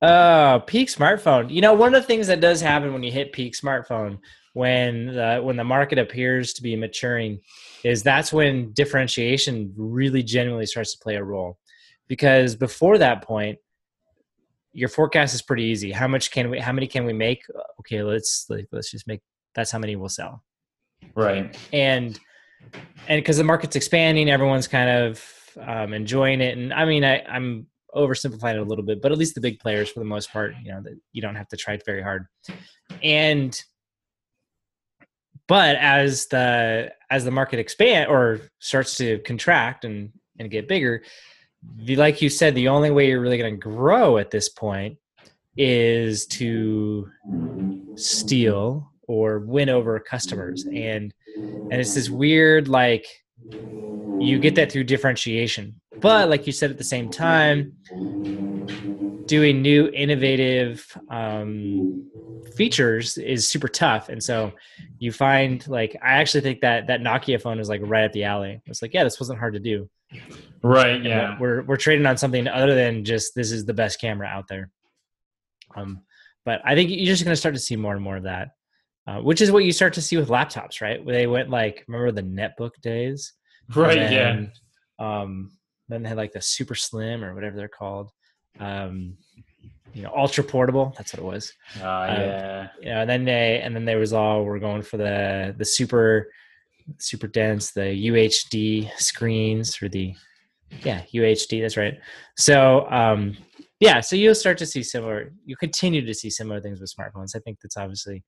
uh, 0.02 0.60
peak 0.60 0.90
smartphone. 0.90 1.50
You 1.52 1.62
know, 1.62 1.74
one 1.74 1.94
of 1.96 2.02
the 2.02 2.08
things 2.08 2.28
that 2.28 2.42
does 2.42 2.62
happen 2.62 2.94
when 2.94 3.04
you 3.04 3.12
hit 3.12 3.34
peak 3.34 3.56
smartphone, 3.56 4.20
when 4.54 5.08
the 5.08 5.40
when 5.42 5.58
the 5.58 5.64
market 5.64 6.00
appears 6.00 6.54
to 6.54 6.64
be 6.64 6.76
maturing, 6.76 7.40
is 7.84 8.04
that's 8.04 8.32
when 8.34 8.72
differentiation 8.74 9.74
really 9.76 10.24
genuinely 10.24 10.66
starts 10.66 10.94
to 10.94 11.00
play 11.00 11.16
a 11.16 11.24
role. 11.24 11.58
Because 12.08 12.56
before 12.56 12.98
that 13.00 13.24
point, 13.24 13.60
your 14.72 14.90
forecast 14.90 15.34
is 15.34 15.42
pretty 15.42 15.64
easy. 15.64 15.92
How 15.92 16.08
much 16.08 16.32
can 16.32 16.50
we? 16.50 16.60
How 16.60 16.72
many 16.72 16.88
can 16.88 17.06
we 17.06 17.14
make? 17.14 17.44
Okay, 17.80 18.04
let's 18.04 18.46
like, 18.50 18.68
let's 18.72 18.92
just 18.92 19.08
make. 19.08 19.22
That's 19.56 19.72
how 19.72 19.80
many 19.80 19.96
we'll 19.96 20.10
sell. 20.10 20.44
Right. 21.16 21.58
And 21.74 22.20
and 23.08 23.18
because 23.20 23.38
the 23.38 23.44
market's 23.44 23.76
expanding, 23.76 24.30
everyone's 24.30 24.68
kind 24.68 24.90
of 24.90 25.24
um, 25.60 25.94
enjoying 25.94 26.42
it. 26.42 26.58
And 26.58 26.74
I 26.74 26.86
mean, 26.86 27.04
I, 27.04 27.22
I'm 27.24 27.68
oversimplifying 27.98 28.56
it 28.56 28.60
a 28.60 28.64
little 28.64 28.86
bit, 28.86 29.02
but 29.02 29.12
at 29.12 29.18
least 29.18 29.36
the 29.36 29.42
big 29.42 29.60
players, 29.60 29.90
for 29.90 30.00
the 30.00 30.06
most 30.06 30.32
part, 30.32 30.54
you 30.64 30.72
know, 30.72 30.82
that 30.82 31.00
you 31.12 31.22
don't 31.22 31.36
have 31.36 31.48
to 31.50 31.58
try 31.58 31.78
very 31.86 32.02
hard. 32.02 32.28
And 33.04 33.60
but 35.48 35.78
as 35.78 36.28
the 36.28 36.92
as 37.10 37.24
the 37.26 37.32
market 37.32 37.60
expand 37.60 38.10
or 38.10 38.42
starts 38.60 38.98
to 38.98 39.20
contract 39.20 39.86
and 39.86 40.12
and 40.40 40.52
get 40.52 40.68
bigger, 40.68 41.04
the, 41.78 41.96
like 41.96 42.22
you 42.22 42.30
said, 42.30 42.54
the 42.54 42.68
only 42.68 42.92
way 42.92 43.08
you're 43.08 43.22
really 43.22 43.38
going 43.38 43.54
to 43.54 43.58
grow 43.58 44.18
at 44.18 44.32
this 44.32 44.50
point 44.50 44.98
is 45.56 46.28
to 46.28 47.10
steal 47.96 48.92
or 49.08 49.40
win 49.40 49.70
over 49.70 50.00
customers 50.00 50.66
and 50.66 51.14
and 51.36 51.74
it's 51.74 51.96
this 51.96 52.10
weird 52.10 52.68
like 52.68 53.08
you 54.20 54.40
get 54.40 54.56
that 54.56 54.72
through 54.72 54.84
differentiation 54.84 55.80
but 56.02 56.30
like 56.30 56.46
you 56.48 56.54
said 56.54 56.70
at 56.72 56.78
the 56.78 56.84
same 56.84 57.10
time 57.10 57.74
doing 59.26 59.62
new 59.62 59.90
innovative 59.90 60.86
um, 61.10 62.10
features 62.56 63.18
is 63.18 63.48
super 63.48 63.68
tough 63.68 64.10
and 64.10 64.24
so 64.24 64.52
you 65.00 65.12
find 65.12 65.68
like 65.68 65.96
i 66.02 66.14
actually 66.14 66.42
think 66.42 66.62
that 66.62 66.88
that 66.88 67.02
nokia 67.02 67.40
phone 67.42 67.60
is 67.60 67.70
like 67.70 67.82
right 67.84 68.04
at 68.06 68.14
the 68.14 68.24
alley 68.24 68.62
it's 68.66 68.82
like 68.82 68.94
yeah 68.94 69.04
this 69.04 69.20
wasn't 69.20 69.38
hard 69.38 69.54
to 69.54 69.60
do 69.60 69.88
Right. 70.64 71.04
Yeah. 71.04 71.38
We're 71.40 71.64
we're 71.64 71.78
trading 71.78 72.06
on 72.06 72.18
something 72.18 72.48
other 72.48 72.76
than 72.76 73.06
just 73.06 73.36
this 73.36 73.52
is 73.52 73.66
the 73.66 73.74
best 73.74 74.02
camera 74.02 74.28
out 74.28 74.48
there. 74.48 74.70
Um, 75.76 76.02
but 76.46 76.62
I 76.66 76.76
think 76.76 76.90
you're 76.90 77.06
just 77.06 77.24
going 77.24 77.34
to 77.34 77.40
start 77.40 77.56
to 77.56 77.62
see 77.62 77.76
more 77.76 77.94
and 77.94 78.04
more 78.04 78.18
of 78.18 78.24
that, 78.24 78.50
uh, 79.08 79.22
which 79.22 79.42
is 79.42 79.52
what 79.52 79.64
you 79.64 79.72
start 79.72 79.94
to 79.94 80.02
see 80.02 80.18
with 80.18 80.30
laptops, 80.30 80.82
right? 80.82 81.04
Where 81.04 81.16
they 81.16 81.28
went 81.28 81.50
like 81.50 81.86
remember 81.88 82.12
the 82.12 82.24
netbook 82.24 82.72
days, 82.82 83.34
right? 83.76 83.96
Then, 83.96 84.52
yeah. 85.00 85.22
Um, 85.22 85.52
then 85.88 86.04
they 86.04 86.10
had 86.10 86.18
like 86.18 86.34
the 86.34 86.42
super 86.42 86.76
slim 86.76 87.24
or 87.24 87.34
whatever 87.34 87.56
they're 87.56 87.70
called. 87.70 88.12
Um, 88.60 89.18
you 89.94 90.04
know, 90.04 90.12
ultra 90.16 90.44
portable. 90.44 90.94
That's 90.98 91.14
what 91.14 91.22
it 91.22 91.26
was. 91.26 91.54
Oh 91.82 91.86
uh, 91.86 92.08
yeah. 92.08 92.68
You 92.82 92.90
know, 92.90 93.02
and 93.02 93.10
then 93.10 93.26
they 93.26 93.62
and 93.62 93.74
then 93.76 93.86
there 93.86 93.98
was 93.98 94.14
all 94.14 94.44
we're 94.44 94.60
going 94.60 94.82
for 94.82 94.98
the 94.98 95.56
the 95.58 95.66
super 95.66 96.30
super 97.00 97.28
dense, 97.28 97.72
the 97.72 97.82
UHD 97.82 98.92
screens 98.98 99.82
or 99.82 99.88
the 99.88 100.14
yeah 100.84 101.04
UHD. 101.14 101.62
That's 101.62 101.78
right. 101.78 101.98
So 102.36 102.90
um, 102.92 103.38
yeah, 103.80 104.02
so 104.02 104.16
you'll 104.16 104.36
start 104.36 104.58
to 104.58 104.66
see 104.66 104.84
similar. 104.84 105.32
You 105.46 105.56
continue 105.56 106.06
to 106.06 106.14
see 106.14 106.30
similar 106.30 106.60
things 106.60 106.82
with 106.82 106.94
smartphones. 106.94 107.36
I 107.36 107.40
think 107.40 107.60
that's 107.62 107.78
obviously 107.78 108.24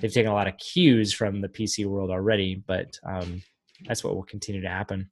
they've 0.00 0.12
taken 0.12 0.30
a 0.30 0.34
lot 0.34 0.48
of 0.48 0.56
cues 0.58 1.12
from 1.12 1.40
the 1.40 1.48
PC 1.48 1.86
world 1.86 2.10
already, 2.10 2.62
but 2.66 2.98
um, 3.06 3.42
that's 3.86 4.04
what 4.04 4.14
will 4.14 4.24
continue 4.24 4.60
to 4.62 4.68
happen. 4.68 5.10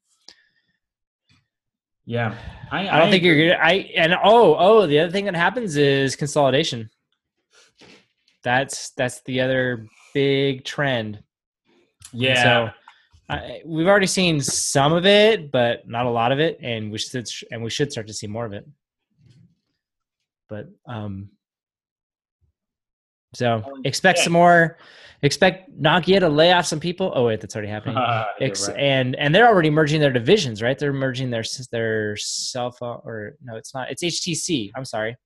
Yeah, 2.04 2.34
I, 2.70 2.88
I 2.88 2.98
don't 2.98 3.08
I 3.08 3.10
think 3.10 3.22
you're 3.22 3.50
gonna. 3.50 3.62
I 3.62 3.90
and 3.94 4.14
oh 4.24 4.56
oh 4.58 4.86
the 4.86 5.00
other 5.00 5.12
thing 5.12 5.26
that 5.26 5.36
happens 5.36 5.76
is 5.76 6.16
consolidation. 6.16 6.88
That's 8.42 8.92
that's 8.92 9.20
the 9.24 9.42
other 9.42 9.86
big 10.14 10.64
trend. 10.64 11.22
Yeah. 12.14 12.42
So 12.42 12.70
I, 13.28 13.60
we've 13.66 13.86
already 13.86 14.06
seen 14.06 14.40
some 14.40 14.94
of 14.94 15.04
it, 15.04 15.52
but 15.52 15.86
not 15.86 16.06
a 16.06 16.10
lot 16.10 16.32
of 16.32 16.40
it, 16.40 16.58
and 16.62 16.90
we 16.90 16.96
should 16.96 17.28
and 17.50 17.62
we 17.62 17.68
should 17.68 17.92
start 17.92 18.06
to 18.06 18.14
see 18.14 18.26
more 18.26 18.46
of 18.46 18.54
it. 18.54 18.66
But 20.48 20.68
um, 20.86 21.28
so 23.34 23.62
expect 23.84 24.18
yeah. 24.18 24.24
some 24.24 24.32
more. 24.32 24.78
Expect 25.22 25.76
Nokia 25.76 26.20
to 26.20 26.28
lay 26.28 26.52
off 26.52 26.66
some 26.66 26.78
people. 26.78 27.12
Oh 27.14 27.26
wait, 27.26 27.40
that's 27.40 27.56
already 27.56 27.70
happening. 27.70 27.96
Uh, 27.98 28.26
Ex- 28.40 28.68
right. 28.68 28.78
And 28.78 29.16
and 29.16 29.34
they're 29.34 29.48
already 29.48 29.70
merging 29.70 30.00
their 30.00 30.12
divisions, 30.12 30.62
right? 30.62 30.78
They're 30.78 30.92
merging 30.92 31.30
their 31.30 31.42
their 31.72 32.16
cell 32.16 32.70
phone 32.70 33.00
or 33.04 33.34
no, 33.42 33.56
it's 33.56 33.74
not. 33.74 33.90
It's 33.90 34.02
HTC. 34.02 34.70
I'm 34.76 34.84
sorry. 34.84 35.16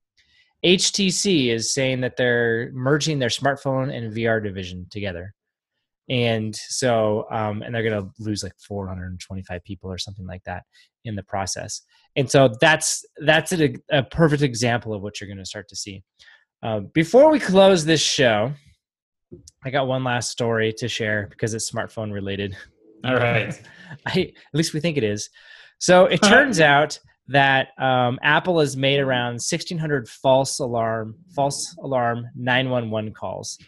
HTC 0.65 1.49
is 1.49 1.75
saying 1.75 2.01
that 2.03 2.17
they're 2.17 2.71
merging 2.73 3.19
their 3.19 3.29
smartphone 3.29 3.95
and 3.95 4.15
VR 4.15 4.43
division 4.43 4.87
together 4.91 5.35
and 6.09 6.55
so 6.55 7.27
um, 7.31 7.63
and 7.63 7.75
they're 7.75 7.83
going 7.83 8.03
to 8.03 8.11
lose 8.19 8.43
like 8.43 8.55
425 8.67 9.65
people 9.65 9.91
or 9.91 9.99
something 9.99 10.27
like 10.27 10.43
that 10.45 10.65
in 11.05 11.15
the 11.15 11.23
process 11.23 11.83
and 12.17 12.31
so 12.31 12.53
that's 12.61 13.05
that's 13.19 13.53
a, 13.53 13.75
a 13.91 14.03
perfect 14.03 14.43
example 14.43 14.93
of 14.93 15.03
what 15.03 15.21
you're 15.21 15.29
going 15.29 15.39
to 15.39 15.45
start 15.45 15.69
to 15.69 15.77
see 15.77 16.03
uh, 16.63 16.81
before 16.81 17.31
we 17.31 17.39
close 17.41 17.85
this 17.85 18.01
show 18.01 18.53
i 19.65 19.71
got 19.71 19.87
one 19.87 20.05
last 20.05 20.31
story 20.31 20.73
to 20.73 20.89
share 20.89 21.27
because 21.31 21.55
it's 21.55 21.71
smartphone 21.71 22.13
related. 22.13 22.57
All 23.05 23.17
right. 23.17 23.61
I, 24.07 24.21
at 24.21 24.55
least 24.55 24.75
we 24.75 24.81
think 24.81 24.97
it 24.97 25.05
is. 25.05 25.31
So 25.79 26.07
it 26.07 26.23
turns 26.23 26.61
out 26.61 26.99
that 27.29 27.69
um, 27.79 28.19
apple 28.23 28.61
has 28.61 28.77
made 28.77 28.99
around 29.01 29.35
1600 29.35 30.09
false 30.09 30.59
alarm 30.59 31.15
false 31.35 31.75
alarm 31.83 32.27
911 32.35 33.13
calls 33.13 33.59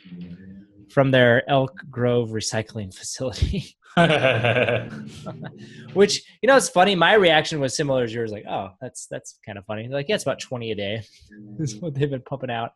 from 0.91 1.11
their 1.11 1.49
Elk 1.49 1.81
Grove 1.91 2.31
recycling 2.31 2.95
facility. 3.01 3.77
Which 5.95 6.25
you 6.43 6.49
know, 6.49 6.57
it's 6.57 6.69
funny. 6.69 6.95
My 6.97 7.15
reaction 7.15 7.61
was 7.61 7.77
similar 7.77 8.03
as 8.03 8.13
yours. 8.13 8.33
Like, 8.33 8.45
oh, 8.49 8.71
that's 8.81 9.07
that's 9.07 9.39
kind 9.47 9.57
of 9.59 9.65
funny. 9.67 9.87
They're 9.87 9.97
like, 9.97 10.09
yeah, 10.09 10.17
it's 10.17 10.25
about 10.25 10.41
twenty 10.41 10.73
a 10.73 10.75
day. 10.75 11.03
is 11.59 11.77
what 11.77 11.95
they've 11.95 12.11
been 12.11 12.23
pumping 12.23 12.51
out. 12.51 12.73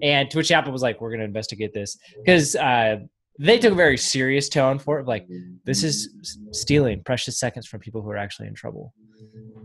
And 0.00 0.30
Twitch 0.30 0.50
Apple 0.50 0.72
was 0.72 0.82
like, 0.82 1.00
we're 1.00 1.10
going 1.10 1.20
to 1.20 1.26
investigate 1.26 1.74
this 1.74 1.98
because 2.16 2.56
uh, 2.56 3.00
they 3.38 3.58
took 3.58 3.72
a 3.72 3.76
very 3.76 3.98
serious 3.98 4.48
tone 4.48 4.78
for 4.78 4.98
it. 4.98 5.06
Like, 5.06 5.28
this 5.64 5.82
is 5.82 6.38
stealing 6.52 7.02
precious 7.04 7.38
seconds 7.38 7.66
from 7.66 7.80
people 7.80 8.00
who 8.00 8.10
are 8.10 8.16
actually 8.16 8.48
in 8.48 8.54
trouble. 8.54 8.94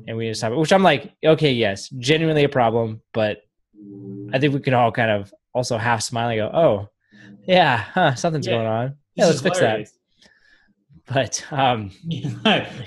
And 0.08 0.18
we 0.18 0.28
just 0.30 0.42
have 0.42 0.52
it. 0.52 0.58
Which 0.58 0.74
I'm 0.74 0.84
like, 0.84 1.14
okay, 1.26 1.52
yes, 1.52 1.90
genuinely 1.90 2.44
a 2.44 2.50
problem, 2.50 3.02
but 3.14 3.40
I 4.34 4.40
think 4.40 4.54
we 4.54 4.60
can 4.60 4.74
all 4.74 4.92
kind 4.92 5.12
of 5.12 5.34
also 5.54 5.78
half 5.78 6.02
smile 6.02 6.30
and 6.30 6.38
go, 6.38 6.52
oh 6.54 6.90
yeah, 7.48 7.78
huh, 7.78 8.16
something's 8.16 8.46
yeah. 8.46 8.54
going 8.54 8.68
on. 8.68 8.96
Yeah, 9.16 9.26
let's 9.28 9.42
fix 9.42 9.60
hilarious. 9.60 9.92
that. 9.92 9.97
But 11.08 11.42
um, 11.52 11.92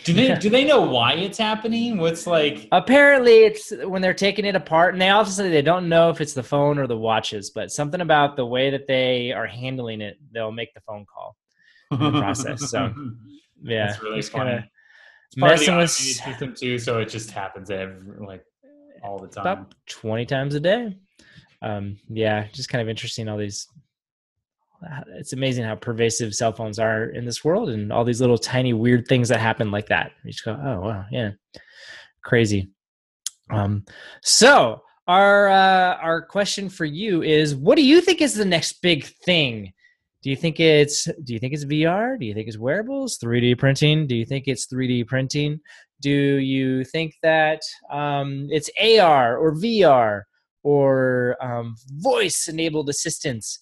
do 0.05 0.13
they 0.13 0.37
do 0.39 0.51
they 0.51 0.65
know 0.65 0.83
why 0.83 1.15
it's 1.15 1.39
happening? 1.39 1.97
What's 1.97 2.27
like? 2.27 2.69
Apparently, 2.71 3.45
it's 3.45 3.73
when 3.85 4.03
they're 4.03 4.13
taking 4.13 4.45
it 4.45 4.55
apart, 4.55 4.95
and 4.95 5.01
they 5.01 5.09
obviously 5.09 5.49
they 5.49 5.63
don't 5.63 5.89
know 5.89 6.11
if 6.11 6.21
it's 6.21 6.35
the 6.35 6.43
phone 6.43 6.79
or 6.79 6.87
the 6.87 6.97
watches, 6.97 7.51
but 7.51 7.71
something 7.73 8.03
about 8.03 8.37
the 8.37 8.45
way 8.45 8.71
that 8.71 8.87
they 8.87 9.33
are 9.33 9.47
handling 9.47 10.03
it, 10.03 10.19
they'll 10.33 10.53
make 10.53 10.75
the 10.75 10.81
phone 10.83 11.07
call. 11.07 11.37
in 11.93 12.13
the 12.13 12.21
process. 12.21 12.71
So 12.71 12.93
yeah, 13.63 13.95
it's 13.95 14.03
really 14.03 14.19
it's 14.19 14.29
funny. 14.29 14.51
kinda 14.51 14.71
It's 15.27 15.37
part 15.37 15.53
of 15.55 15.61
the 15.61 15.67
messing 15.67 15.77
with 15.79 15.91
system 15.91 16.55
too, 16.55 16.79
so 16.79 16.99
it 17.01 17.09
just 17.09 17.31
happens 17.31 17.71
every, 17.71 18.27
like 18.27 18.45
all 19.03 19.19
the 19.19 19.29
time. 19.29 19.47
about 19.47 19.75
20 19.87 20.27
times 20.27 20.55
a 20.55 20.61
day. 20.61 20.97
Um, 21.63 21.99
yeah, 22.09 22.47
just 22.53 22.69
kind 22.69 22.83
of 22.83 22.89
interesting. 22.89 23.29
All 23.29 23.39
these, 23.39 23.67
it's 25.09 25.33
amazing 25.33 25.65
how 25.65 25.75
pervasive 25.75 26.35
cell 26.35 26.53
phones 26.53 26.79
are 26.79 27.05
in 27.05 27.25
this 27.25 27.45
world 27.45 27.69
and 27.69 27.93
all 27.93 28.05
these 28.05 28.21
little 28.21 28.39
tiny 28.39 28.73
weird 28.73 29.07
things 29.07 29.29
that 29.29 29.41
happen 29.41 29.71
like 29.71 29.87
that. 29.89 30.13
You 30.25 30.33
just 30.33 30.45
go, 30.45 30.53
oh, 30.53 30.81
wow, 30.81 31.05
yeah, 31.11 31.31
crazy. 32.25 32.71
Um, 33.51 33.85
so 34.23 34.83
our, 35.07 35.49
uh, 35.49 35.97
our 35.97 36.23
question 36.23 36.69
for 36.69 36.85
you 36.85 37.23
is 37.23 37.55
what 37.55 37.77
do 37.77 37.85
you 37.85 38.01
think 38.01 38.21
is 38.21 38.35
the 38.35 38.45
next 38.45 38.81
big 38.81 39.05
thing? 39.05 39.73
Do 40.23 40.29
you 40.29 40.37
think 40.37 40.61
it's 40.61 41.05
do 41.25 41.33
you 41.33 41.39
think 41.39 41.55
it's 41.55 41.65
VR? 41.65 42.19
Do 42.19 42.27
you 42.27 42.35
think 42.35 42.47
it's 42.47 42.59
wearables, 42.59 43.19
3D 43.19 43.59
printing? 43.59 44.07
Do 44.07 44.15
you 44.15 44.27
think 44.27 44.49
it's 44.49 44.67
3D 44.67 45.07
printing? 45.07 45.61
Do 46.03 46.11
you 46.11 46.85
think 46.85 47.15
that 47.23 47.63
um, 47.91 48.47
it's 48.51 48.71
AR 48.79 49.39
or 49.39 49.55
VR 49.55 50.23
or 50.63 51.37
um, 51.41 51.75
voice 51.97 52.49
enabled 52.49 52.91
assistance? 52.91 53.61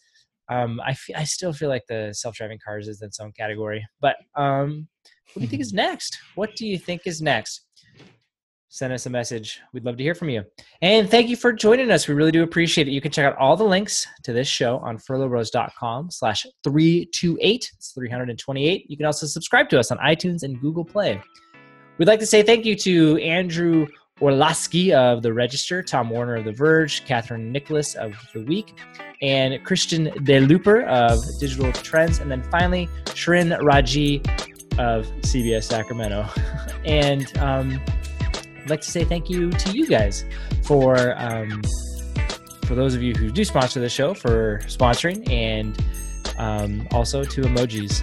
Um, 0.49 0.81
I, 0.81 0.91
f- 0.91 1.11
I 1.17 1.25
still 1.25 1.53
feel 1.53 1.69
like 1.69 1.87
the 1.89 2.13
self 2.13 2.37
driving 2.37 2.59
cars 2.65 2.89
is 2.89 3.03
its 3.03 3.21
own 3.21 3.33
category. 3.33 3.87
But 4.01 4.17
um, 4.35 4.89
what 5.35 5.41
do 5.41 5.43
you 5.43 5.49
think 5.49 5.63
is 5.63 5.73
next? 5.75 6.19
What 6.35 6.57
do 6.57 6.67
you 6.67 6.79
think 6.79 7.03
is 7.07 7.21
next? 7.21 7.63
Send 8.71 8.93
us 8.93 9.07
a 9.07 9.11
message. 9.11 9.61
We'd 9.73 9.87
love 9.87 9.97
to 9.97 10.03
hear 10.03 10.15
from 10.15 10.29
you. 10.29 10.45
And 10.83 11.11
thank 11.11 11.29
you 11.29 11.37
for 11.37 11.55
joining 11.55 11.91
us. 11.91 12.07
We 12.07 12.15
really 12.15 12.33
do 12.33 12.43
appreciate 12.43 12.87
it. 12.87 12.91
You 12.91 13.01
can 13.01 13.11
check 13.11 13.25
out 13.25 13.37
all 13.39 13.57
the 13.57 13.65
links 13.65 14.07
to 14.25 14.33
this 14.35 14.47
show 14.47 14.77
on 14.79 14.99
furloughrose.com 14.99 16.11
slash 16.11 16.45
328. 16.65 17.71
It's 17.75 17.93
328. 17.93 18.91
You 18.91 18.97
can 18.97 19.07
also 19.07 19.27
subscribe 19.27 19.71
to 19.71 19.79
us 19.79 19.91
on 19.91 19.97
iTunes 19.99 20.43
and 20.43 20.61
Google 20.61 20.85
Play. 20.85 21.21
We'd 21.97 22.09
like 22.09 22.21
to 22.21 22.27
say 22.27 22.43
thank 22.43 22.67
you 22.67 22.77
to 22.77 23.17
Andrew 23.17 23.87
Orlowski 24.21 24.93
of 24.93 25.23
The 25.23 25.33
Register, 25.33 25.83
Tom 25.83 26.11
Warren 26.11 26.39
of 26.39 26.45
The 26.45 26.53
Verge, 26.53 27.05
Catherine 27.05 27.53
Nicholas 27.53 27.95
of 27.95 28.15
The 28.33 28.43
Week, 28.43 28.75
and 29.23 29.63
Christian 29.65 30.07
DeLooper 30.07 30.87
of 30.87 31.21
Digital 31.39 31.73
Trends, 31.73 32.19
and 32.19 32.31
then 32.31 32.43
finally 32.51 32.89
Shrin 33.15 33.57
Raji 33.63 34.19
of 34.79 35.07
CBS 35.23 35.65
Sacramento. 35.65 36.27
and 36.85 37.37
um, 37.39 37.81
I'd 38.63 38.71
like 38.71 38.81
to 38.81 38.91
say 38.91 39.05
thank 39.05 39.31
you 39.31 39.51
to 39.51 39.73
you 39.73 39.87
guys 39.87 40.25
for 40.63 41.15
um, 41.17 41.63
for 42.65 42.75
those 42.75 42.95
of 42.95 43.03
you 43.03 43.15
who 43.15 43.31
do 43.31 43.45
sponsor 43.45 43.81
the 43.81 43.89
show 43.89 44.13
for 44.13 44.59
sponsoring, 44.65 45.29
and 45.31 45.83
um, 46.39 46.87
also 46.93 47.25
to 47.25 47.41
emojis. 47.43 48.03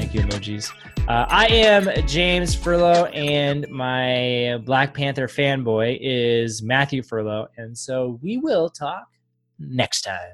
Thank 0.00 0.14
you, 0.14 0.22
emojis. 0.22 0.72
Uh, 1.08 1.26
I 1.28 1.46
am 1.48 2.06
James 2.06 2.56
Furlow, 2.56 3.14
and 3.14 3.68
my 3.68 4.56
Black 4.64 4.94
Panther 4.94 5.28
fanboy 5.28 5.98
is 6.00 6.62
Matthew 6.62 7.02
Furlow, 7.02 7.48
and 7.58 7.76
so 7.76 8.18
we 8.22 8.38
will 8.38 8.70
talk 8.70 9.08
next 9.58 10.00
time. 10.00 10.32